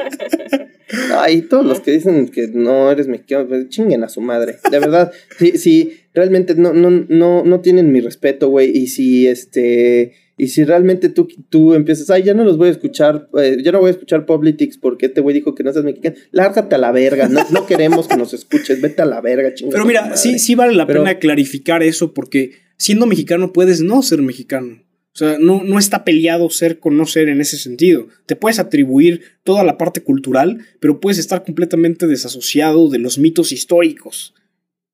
[1.16, 4.56] Ay, todos los que dicen que no eres mexicano, pues chinguen a su madre.
[4.70, 8.76] De verdad, si, si realmente no, no, no, no tienen mi respeto, güey.
[8.76, 10.12] Y si este
[10.42, 13.70] y si realmente tú, tú empiezas, ay, ya no los voy a escuchar, eh, ya
[13.70, 16.78] no voy a escuchar Politics porque este güey dijo que no estás mexicano, lárgate a
[16.78, 19.74] la verga, no, no queremos que nos escuches, vete a la verga, chingada.
[19.74, 24.20] Pero mira, sí, sí vale la pena clarificar eso porque siendo mexicano puedes no ser
[24.20, 24.82] mexicano.
[25.14, 28.08] O sea, no, no está peleado ser con no ser en ese sentido.
[28.26, 33.52] Te puedes atribuir toda la parte cultural, pero puedes estar completamente desasociado de los mitos
[33.52, 34.34] históricos.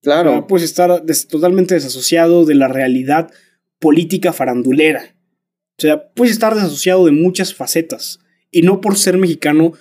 [0.03, 0.46] Claro.
[0.46, 3.30] puedes estar totalmente desasociado de la realidad
[3.78, 5.14] política farandulera.
[5.78, 8.18] O sea, puedes estar desasociado de muchas facetas
[8.50, 9.74] y no por ser mexicano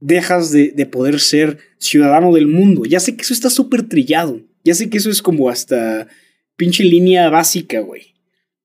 [0.00, 2.84] dejas de, poder ser ciudadano del mundo.
[2.84, 6.08] Ya sé que eso está súper trillado, Ya sé que eso es como hasta
[6.56, 8.14] pinche línea básica, güey.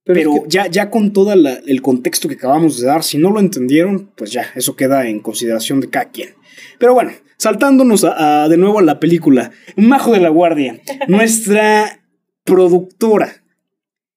[0.04, 4.10] Pero, ya, ya con todo el contexto que acabamos de dar, si no lo entendieron,
[4.16, 6.30] pues ya, eso queda en consideración de cada quien.
[6.78, 12.02] Pero bueno, saltándonos de nuevo a la película, Majo de la Guardia, nuestra
[12.44, 13.44] productora.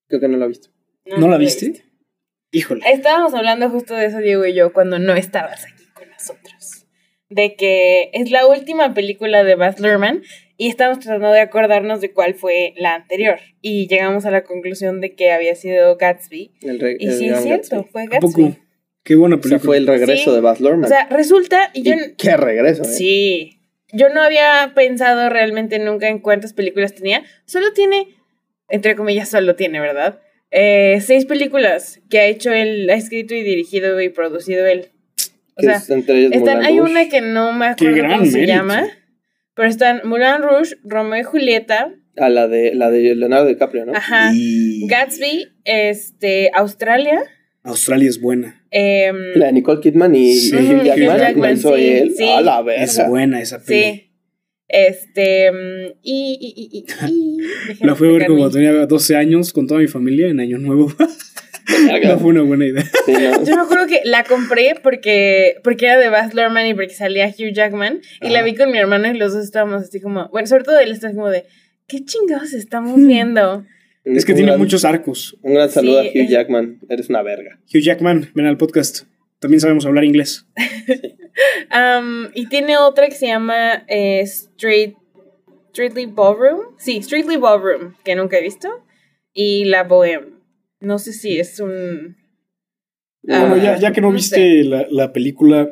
[0.08, 0.70] Creo que no la he visto.
[1.18, 1.87] ¿No, la viste?
[2.58, 2.82] Híjole.
[2.92, 6.88] Estábamos hablando justo de eso, Diego y yo, cuando no estabas aquí con nosotros.
[7.30, 10.24] De que es la última película de Baz Luhrmann
[10.58, 13.38] y estamos tratando de acordarnos de cuál fue la anterior.
[13.62, 16.52] Y llegamos a la conclusión de que había sido Gatsby.
[17.00, 18.58] y sí, es cierto, fue Gatsby.
[19.04, 19.60] Qué buena película.
[19.60, 20.86] fue el regreso de Baz Luhrmann.
[20.86, 21.70] O sea, resulta...
[21.74, 22.88] Y yo, qué regreso, ¿eh?
[22.88, 23.60] Sí.
[23.94, 27.24] Yo no había pensado realmente nunca en cuántas películas tenía.
[27.46, 28.08] Solo tiene,
[28.68, 30.20] entre comillas, solo tiene, ¿verdad?
[30.60, 34.88] Eh, seis películas que ha hecho él, ha escrito y dirigido y producido él.
[35.54, 38.88] O sea, están, hay una que no me acuerdo cómo se llama.
[39.54, 41.94] Pero están Moulin Rouge, Romeo y Julieta.
[42.16, 43.94] Ah, la de, la de Leonardo DiCaprio, ¿no?
[43.94, 44.32] Ajá.
[44.88, 47.20] Gatsby, este, Australia.
[47.62, 48.66] Australia es buena.
[48.72, 51.58] Eh, la de Nicole Kidman y Hugh Jackman.
[51.58, 52.14] sí, él.
[52.18, 52.30] Sí.
[52.30, 52.84] A la verga.
[52.84, 53.94] Es buena esa película.
[53.94, 54.07] Sí.
[54.68, 55.50] Este,
[56.04, 59.88] y, y, y, y la fui a ver como tenía 12 años con toda mi
[59.88, 60.92] familia en Año Nuevo.
[62.04, 62.84] no fue una buena idea.
[63.08, 67.28] Yo me acuerdo que la compré porque, porque era de Baz Luhrmann y porque salía
[67.28, 68.02] Hugh Jackman.
[68.22, 70.30] Y la vi con mi hermano y los dos estábamos así como.
[70.30, 71.46] Bueno, sobre todo él está como de.
[71.88, 73.08] ¿Qué chingados estamos hmm.
[73.08, 73.66] viendo?
[74.04, 75.38] Es que tiene muchos arcos.
[75.42, 76.80] Un gran saludo a Hugh Jackman.
[76.90, 77.60] Eres una verga.
[77.74, 79.06] Hugh Jackman, ven al podcast.
[79.40, 80.48] También sabemos hablar inglés.
[81.72, 84.94] um, y tiene otra que se llama eh, Street,
[85.70, 86.76] Streetly Ballroom.
[86.78, 88.70] Sí, Streetly Ballroom, que nunca he visto.
[89.34, 90.38] Y La Bohème.
[90.80, 92.18] No sé si es un...
[93.24, 95.70] Bueno, ya, ya, que no, viste la, la, película,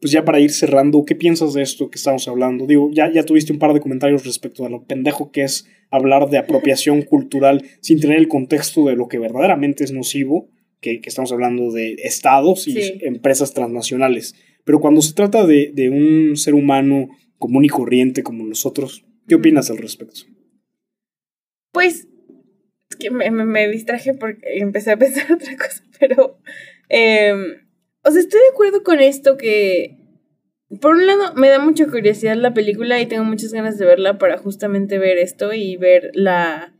[0.00, 2.66] pues ya para ir cerrando, ¿qué piensas de esto que estamos hablando?
[2.66, 6.28] Digo, ya, ya tuviste un par de comentarios respecto a lo pendejo que es hablar
[6.28, 10.48] de apropiación cultural sin tener el contexto de lo que verdaderamente es nocivo,
[10.80, 14.34] que, que estamos hablando de estados y empresas transnacionales.
[14.64, 17.08] Pero cuando se trata de, de un ser humano
[17.38, 20.22] común y corriente como nosotros, ¿qué opinas al respecto?
[21.72, 22.08] Pues
[22.98, 26.38] que me, me, distraje porque empecé a pensar otra cosa, pero...
[26.88, 27.66] Em,
[28.02, 29.98] o sea, estoy de acuerdo con esto que...
[30.80, 34.18] Por un lado, me da mucha curiosidad la película y tengo muchas ganas de verla
[34.18, 36.74] para justamente ver esto y ver la...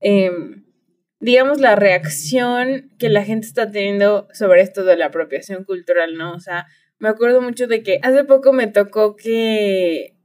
[0.00, 0.64] Em,
[1.20, 6.32] digamos, la reacción que la gente está teniendo sobre esto de la apropiación cultural, ¿no?
[6.32, 6.66] O sea,
[6.98, 10.16] me acuerdo mucho de que hace poco me tocó que...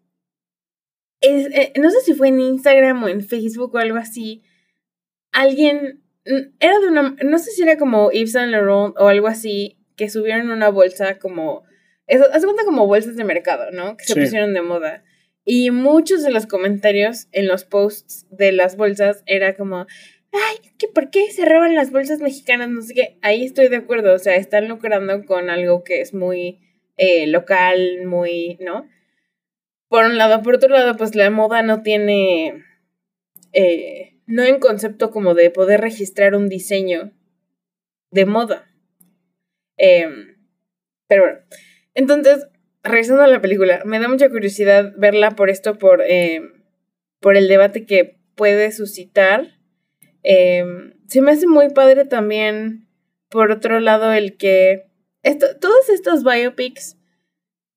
[1.22, 4.43] Es, eh, no sé si fue en Instagram o en Facebook o algo así,
[5.32, 6.04] alguien,
[6.60, 10.10] era de una, no sé si era como Yves Saint Laurent o algo así, que
[10.10, 11.64] subieron una bolsa como,
[12.08, 13.98] eso, hace cuenta como bolsas de mercado, ¿no?
[13.98, 15.04] Que se pusieron de moda.
[15.43, 19.88] Y muchos de los comentarios en los posts de las bolsas era como,
[20.36, 23.17] ay, que por qué se roban las bolsas mexicanas, no sé qué.
[23.21, 26.59] Ahí estoy de acuerdo, o sea, están lucrando con algo que es muy
[26.97, 28.88] eh, local, muy, ¿no?
[29.88, 32.63] Por un lado, por otro lado, pues la moda no tiene...
[33.53, 37.11] Eh, no en concepto como de poder registrar un diseño
[38.11, 38.71] de moda.
[39.77, 40.38] Em,
[41.07, 41.39] pero bueno,
[41.93, 42.47] entonces,
[42.83, 46.63] regresando a la película, me da mucha curiosidad verla por esto, por, em,
[47.19, 49.55] por el debate que puede suscitar.
[50.28, 52.88] Em, se me hace muy padre también,
[53.30, 54.86] por otro lado, el que
[55.21, 56.97] esto, todos estos biopics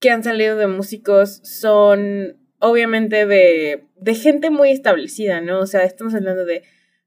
[0.01, 5.61] que han salido de músicos son obviamente de, de gente muy establecida, ¿no?
[5.61, 6.62] O sea, estamos hablando de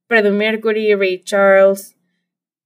[0.07, 1.97] Freddie Mercury, Ray Charles,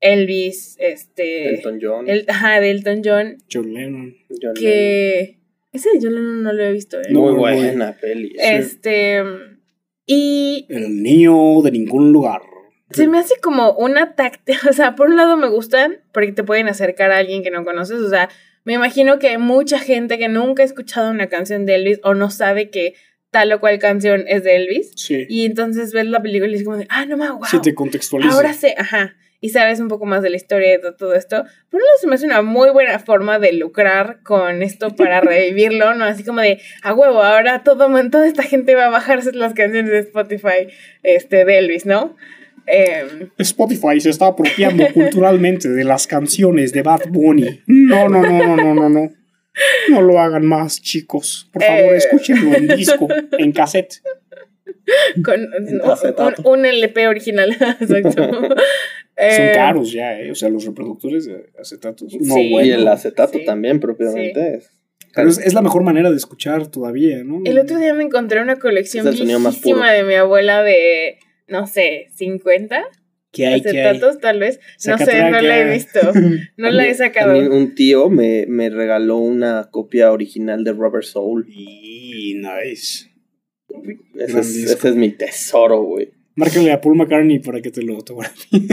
[0.02, 1.56] Elvis, este...
[1.56, 2.10] Elton John.
[2.10, 3.38] El, ajá, de Elton John.
[3.52, 4.16] John Lennon.
[4.60, 5.40] que...
[5.72, 7.00] Ese de John Lennon no lo he visto.
[7.02, 7.12] ¿eh?
[7.12, 8.36] Muy buena peli.
[8.38, 9.24] Este...
[10.06, 10.66] Y...
[10.70, 12.42] El niño de ningún lugar.
[12.96, 16.44] Se me hace como una táctica, o sea, por un lado me gustan porque te
[16.44, 18.30] pueden acercar a alguien que no conoces, o sea,
[18.64, 22.16] me imagino que hay mucha gente que nunca ha escuchado una canción de Elvis o
[22.16, 22.96] no sabe que
[23.30, 24.92] tal o cual canción es de Elvis.
[24.96, 25.26] Sí.
[25.30, 27.46] Y entonces ves la película y es como de, ah, no me wow.
[27.46, 28.34] Sí, te contextualiza.
[28.34, 29.16] Ahora sé, ajá.
[29.42, 31.44] Y sabes un poco más de la historia de todo, esto.
[31.70, 35.22] Por un lado se me hace una muy buena forma de lucrar con esto para
[35.22, 36.06] revivirlo, ¿no?
[36.06, 39.92] Así como de, a huevo, ahora todo, toda esta gente va a bajarse las canciones
[39.92, 40.70] de Spotify
[41.04, 42.16] este, de Elvis, ¿no?
[42.68, 47.62] Em, Spotify se está apropiando culturalmente de las canciones de Bad Bunny.
[47.68, 49.14] No, no, no, no, no, no, no.
[49.90, 51.50] No lo hagan más, chicos.
[51.54, 51.98] Por favor, eh.
[51.98, 54.02] escúchenlo en disco, en cassette.
[55.24, 55.48] Con
[56.44, 57.52] un, LP original.
[57.80, 58.12] Exacto.
[58.12, 58.58] Son
[59.16, 60.32] eh, caros ya, ¿eh?
[60.32, 62.14] O sea, los reproductores de acetatos.
[62.20, 64.62] No, sí, y el acetato también, propiamente.
[65.16, 67.42] Pero es, la mejor manera de escuchar todavía, ¿no?
[67.46, 72.86] El otro día me encontré una colección viejísima de mi abuela de, no sé, 50
[73.36, 74.62] ¿Qué hay, acetatos, tal vez.
[74.88, 76.00] no sé, no la he visto.
[76.56, 77.38] No la he sacado.
[77.38, 81.46] un tío me, me, regaló una copia original de Robert Soul.
[81.50, 83.12] Y nice.
[84.16, 86.14] Ese es, ese es, mi tesoro, güey.
[86.36, 88.62] Márcale a Paul McCartney para que te lo autografíe.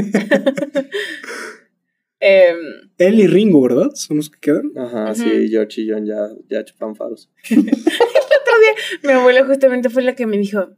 [2.20, 2.54] eh,
[2.98, 3.90] Él y Ringo, ¿verdad?
[3.94, 4.70] Son los que quedan.
[4.76, 7.30] Ajá, sí, George y John ya, ya chupan faros.
[7.50, 10.68] El otro día, mi abuela justamente fue la que me dijo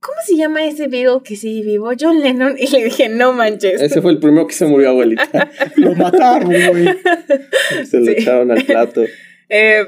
[0.00, 1.90] ¿Cómo se llama ese Beatle que sigue vivo?
[1.98, 2.56] John Lennon.
[2.58, 3.80] Y le dije, no manches.
[3.80, 5.50] Ese fue el primero que se murió, abuelita.
[5.76, 6.86] lo mataron, güey.
[7.84, 9.04] Se lo echaron al plato.
[9.48, 9.86] Em,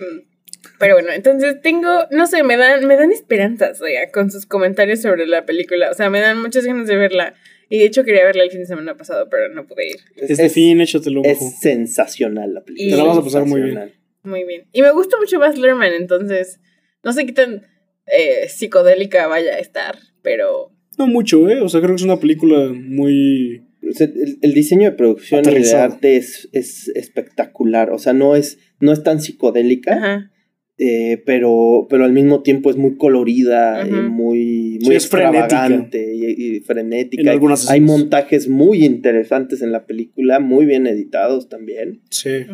[0.79, 5.03] pero bueno, entonces tengo, no sé, me dan, me dan esperanzas, oiga, con sus comentarios
[5.03, 5.91] sobre la película.
[5.91, 7.35] O sea, me dan muchas ganas de verla.
[7.69, 9.97] Y de hecho quería verla el fin de semana pasado, pero no pude ir.
[10.17, 12.97] Este fin, échatelo Es sensacional la película.
[12.97, 13.93] Te la vas a pasar muy bien.
[14.23, 14.67] Muy bien.
[14.73, 16.61] Y me gusta mucho Baz Luhrmann, entonces
[17.03, 17.67] no sé qué tan
[18.17, 20.73] eh, psicodélica vaya a estar, pero...
[20.97, 21.61] No mucho, ¿eh?
[21.61, 23.63] O sea, creo que es una película muy...
[23.83, 28.93] el, diseño de producción y de arte es, es, espectacular, o sea, no es, no
[28.93, 30.31] es tan psicodélica.
[30.81, 37.37] Eh, pero, pero al mismo tiempo es muy colorida, y muy, muy extravagante y, frenética.
[37.69, 42.03] Hay montajes muy interesantes en la película, muy bien editados también.
[42.11, 42.47] Sí.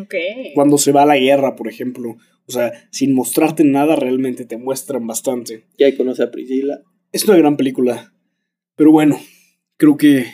[0.55, 2.17] Cuando se va a la guerra, por ejemplo.
[2.47, 5.65] O sea, sin mostrarte nada, realmente te muestran bastante.
[5.77, 6.81] Y ahí conoce a Priscila.
[7.11, 8.13] Es una gran película.
[8.75, 9.19] Pero bueno,
[9.77, 10.25] creo que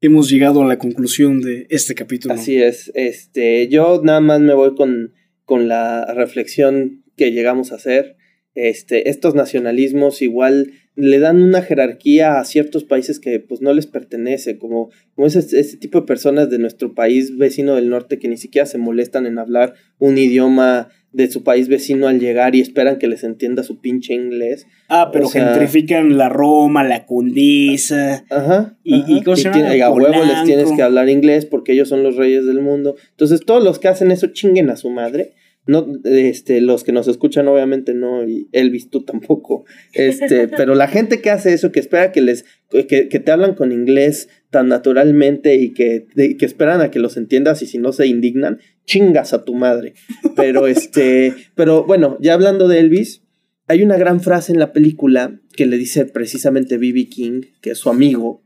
[0.00, 2.34] hemos llegado a la conclusión de este capítulo.
[2.34, 2.90] Así es.
[2.94, 5.14] Este, yo nada más me voy con,
[5.44, 8.16] con la reflexión que llegamos a hacer.
[8.54, 13.86] Este, estos nacionalismos igual le dan una jerarquía a ciertos países que pues no les
[13.86, 18.26] pertenece, como, como ese, ese, tipo de personas de nuestro país vecino del norte que
[18.26, 22.60] ni siquiera se molestan en hablar un idioma de su país vecino al llegar y
[22.60, 24.66] esperan que les entienda su pinche inglés.
[24.88, 28.24] Ah, pero gentrifican la Roma, la Condesa.
[28.30, 28.76] Ajá.
[28.84, 32.60] Y, y, a huevo les tienes que hablar inglés porque ellos son los reyes del
[32.60, 32.96] mundo.
[33.10, 35.32] Entonces, todos los que hacen eso chinguen a su madre.
[35.68, 39.66] No, este, los que nos escuchan, obviamente no, y Elvis, tú tampoco.
[39.92, 43.54] Este, pero la gente que hace eso, que espera que les, que, que te hablan
[43.54, 47.92] con inglés tan naturalmente y que, que esperan a que los entiendas y si no
[47.92, 49.92] se indignan, chingas a tu madre.
[50.34, 53.22] Pero este, pero bueno, ya hablando de Elvis,
[53.66, 57.10] hay una gran frase en la película que le dice precisamente B.B.
[57.10, 58.42] King, que es su amigo,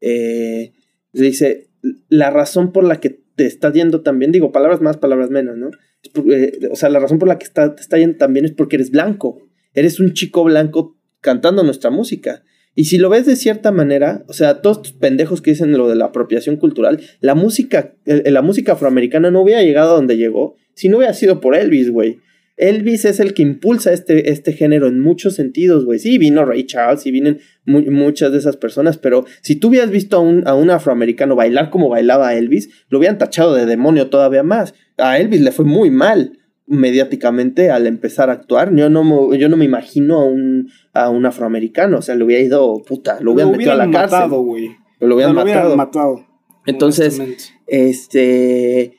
[0.00, 0.72] eh,
[1.12, 1.68] le dice,
[2.08, 5.70] la razón por la que te está yendo también, digo, palabras más, palabras menos, ¿no?
[6.04, 8.76] Eh, o sea, la razón por la que está, te está yendo también es porque
[8.76, 9.38] eres blanco,
[9.74, 12.42] eres un chico blanco cantando nuestra música.
[12.74, 15.88] Y si lo ves de cierta manera, o sea, todos estos pendejos que dicen lo
[15.88, 20.56] de la apropiación cultural, la música, la música afroamericana no hubiera llegado a donde llegó
[20.76, 22.20] si no hubiera sido por Elvis, güey.
[22.58, 25.98] Elvis es el que impulsa este, este género en muchos sentidos, güey.
[25.98, 30.16] Sí, vino Ray Charles y vienen muchas de esas personas, pero si tú hubieras visto
[30.16, 34.42] a un, a un afroamericano bailar como bailaba Elvis, lo hubieran tachado de demonio todavía
[34.42, 34.74] más.
[34.98, 38.74] A Elvis le fue muy mal mediáticamente al empezar a actuar.
[38.74, 41.98] Yo no me, yo no me imagino a un, a un afroamericano.
[41.98, 44.18] O sea, le hubiera ido, puta, lo hubieran, metido a la cárcel.
[44.18, 44.70] Matado, güey.
[45.00, 45.76] Lo hubieran matado.
[45.76, 46.26] matado.
[46.66, 47.20] Entonces,
[47.66, 48.98] este.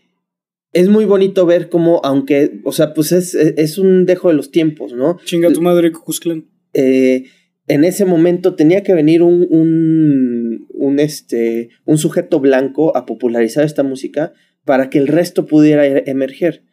[0.74, 4.52] Es muy bonito ver cómo, aunque, o sea, pues es, es un dejo de los
[4.52, 5.18] tiempos, ¿no?
[5.24, 6.45] Chinga tu madre, Cucuzclan.
[6.74, 7.24] Eh,
[7.68, 13.64] en ese momento tenía que venir un, un, un, este, un sujeto blanco a popularizar
[13.64, 14.34] esta música
[14.68, 16.64] para que el resto pudiera emerger.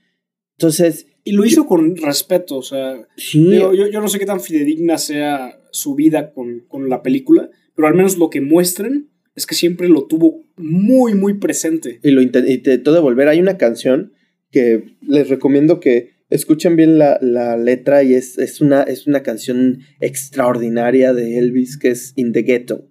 [0.58, 1.06] Entonces.
[1.24, 3.08] Y lo hizo con respeto, o sea.
[3.16, 7.88] Yo, yo, no sé qué tan fidedigna sea su vida con, con, la película, pero
[7.88, 12.00] al menos lo que muestran es que siempre lo tuvo muy, muy presente.
[12.02, 13.28] Y lo intentó devolver.
[13.28, 14.12] Hay una canción
[14.50, 19.22] que les recomiendo que escuchen bien la, la letra y es, es, una, es una
[19.22, 22.86] canción extraordinaria de Elvis que es In the Ghetto.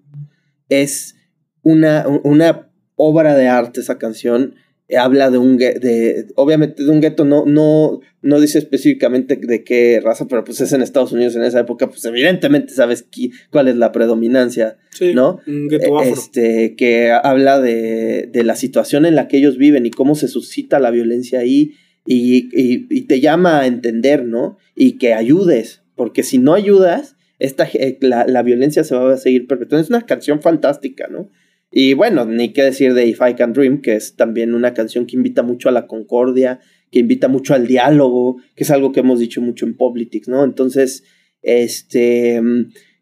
[0.70, 1.16] Es
[1.62, 4.56] una, una obra de arte esa canción
[4.98, 10.02] habla de un de obviamente de un gueto no no no dice específicamente de qué
[10.04, 13.06] raza pero pues es en Estados Unidos en esa época pues evidentemente sabes
[13.50, 14.78] cuál es la predominancia
[15.14, 16.14] no un gueto afro.
[16.14, 20.28] este que habla de, de la situación en la que ellos viven y cómo se
[20.28, 26.24] suscita la violencia ahí y, y, te llama a entender no y que ayudes porque
[26.24, 27.68] si no ayudas esta
[28.02, 29.84] la, la violencia se va a seguir perpetuando.
[29.84, 31.30] Es una canción fantástica no
[31.76, 35.08] y bueno, ni qué decir de If I Can Dream, que es también una canción
[35.08, 36.60] que invita mucho a la concordia,
[36.92, 40.44] que invita mucho al diálogo, que es algo que hemos dicho mucho en Politics, ¿no?
[40.44, 41.04] Entonces,
[41.42, 42.40] este,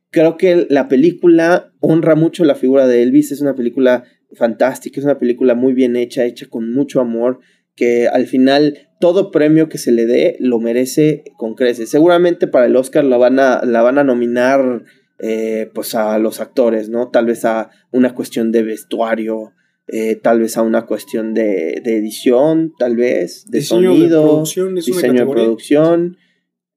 [0.10, 5.06] creo que la película honra mucho la figura de Elvis, es una película fantástica, es
[5.06, 7.40] una película muy bien hecha, hecha con mucho amor,
[7.76, 11.90] que al final todo premio que se le dé lo merece con creces.
[11.90, 14.86] Seguramente para el Oscar la van a, la van a nominar
[15.24, 17.10] eh, pues a los actores, ¿no?
[17.10, 19.54] Tal vez a una cuestión de vestuario,
[19.88, 24.44] eh, tal vez a una cuestión de, edición, tal vez, de sonido,
[24.74, 26.18] diseño de producción,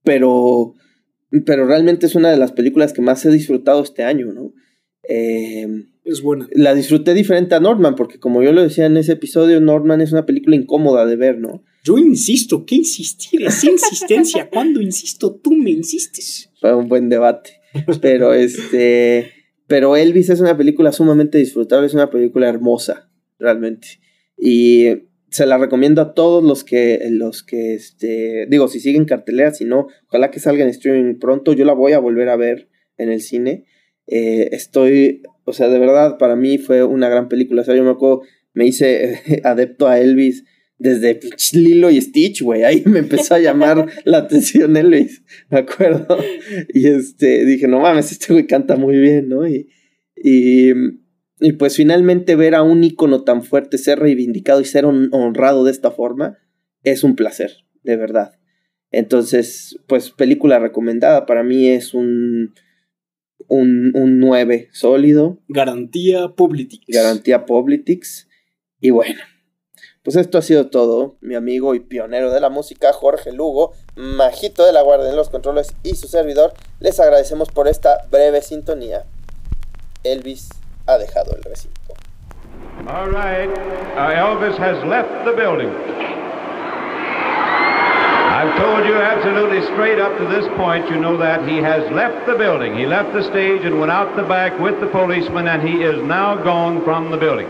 [0.03, 0.75] pero,
[1.47, 4.53] pero realmente es una de las películas que más he disfrutado este año, ¿no?
[5.09, 5.67] Eh,
[6.05, 6.47] es buena.
[6.53, 10.13] La disfruté diferente a Norman, porque como yo lo decía en ese episodio, Norman es
[10.13, 11.65] una película incómoda de ver, ¿no?
[11.83, 13.43] Yo insisto, ¿qué insistir?
[13.47, 14.49] Es insistencia.
[14.53, 16.51] Cuando insisto, tú me insistes.
[16.61, 17.64] Fue un buen debate.
[18.01, 19.31] Pero este.
[19.67, 24.01] Pero Elvis es una película sumamente disfrutable, es una película hermosa, realmente.
[24.37, 29.53] Y se la recomiendo a todos los que, los que, este, digo, si siguen cartelera,
[29.53, 32.69] si no, ojalá que salga en streaming pronto, yo la voy a volver a ver
[32.99, 33.65] en el cine.
[34.07, 37.63] Eh, estoy, o sea, de verdad, para mí fue una gran película.
[37.63, 38.23] O sea, yo me acuerdo,
[38.53, 40.45] me hice adepto a Elvis
[40.79, 41.21] desde
[41.53, 42.65] Lilo y Stitch, güey.
[42.65, 46.19] Ahí me empezó a llamar la atención Elvis, me acuerdo.
[46.73, 49.47] Y este, dije, no mames, este güey canta muy bien, ¿no?
[49.47, 49.69] Y,
[50.17, 50.73] y,
[51.41, 55.71] y pues finalmente ver a un ícono tan fuerte ser reivindicado y ser honrado de
[55.71, 56.39] esta forma
[56.83, 57.53] es un placer,
[57.83, 58.39] de verdad.
[58.91, 62.53] Entonces, pues película recomendada para mí es un
[63.49, 65.43] un, un 9 sólido.
[65.49, 66.85] Garantía Publitix.
[66.89, 68.29] Garantía Publitix.
[68.81, 69.21] Y bueno,
[70.05, 74.67] pues esto ha sido todo, mi amigo y pionero de la música, Jorge Lugo, majito
[74.67, 79.07] de la guardia en los controles y su servidor, les agradecemos por esta breve sintonía.
[80.05, 80.51] Elvis
[80.87, 81.95] ha dejado el recinto.
[82.87, 83.49] All right.
[83.97, 85.71] Uh, Elvis has left the building.
[88.29, 92.27] I've told you absolutely straight up to this point, you know that he has left
[92.27, 92.77] the building.
[92.77, 96.03] He left the stage and went out the back with the policeman, and he is
[96.03, 97.49] now gone from the building.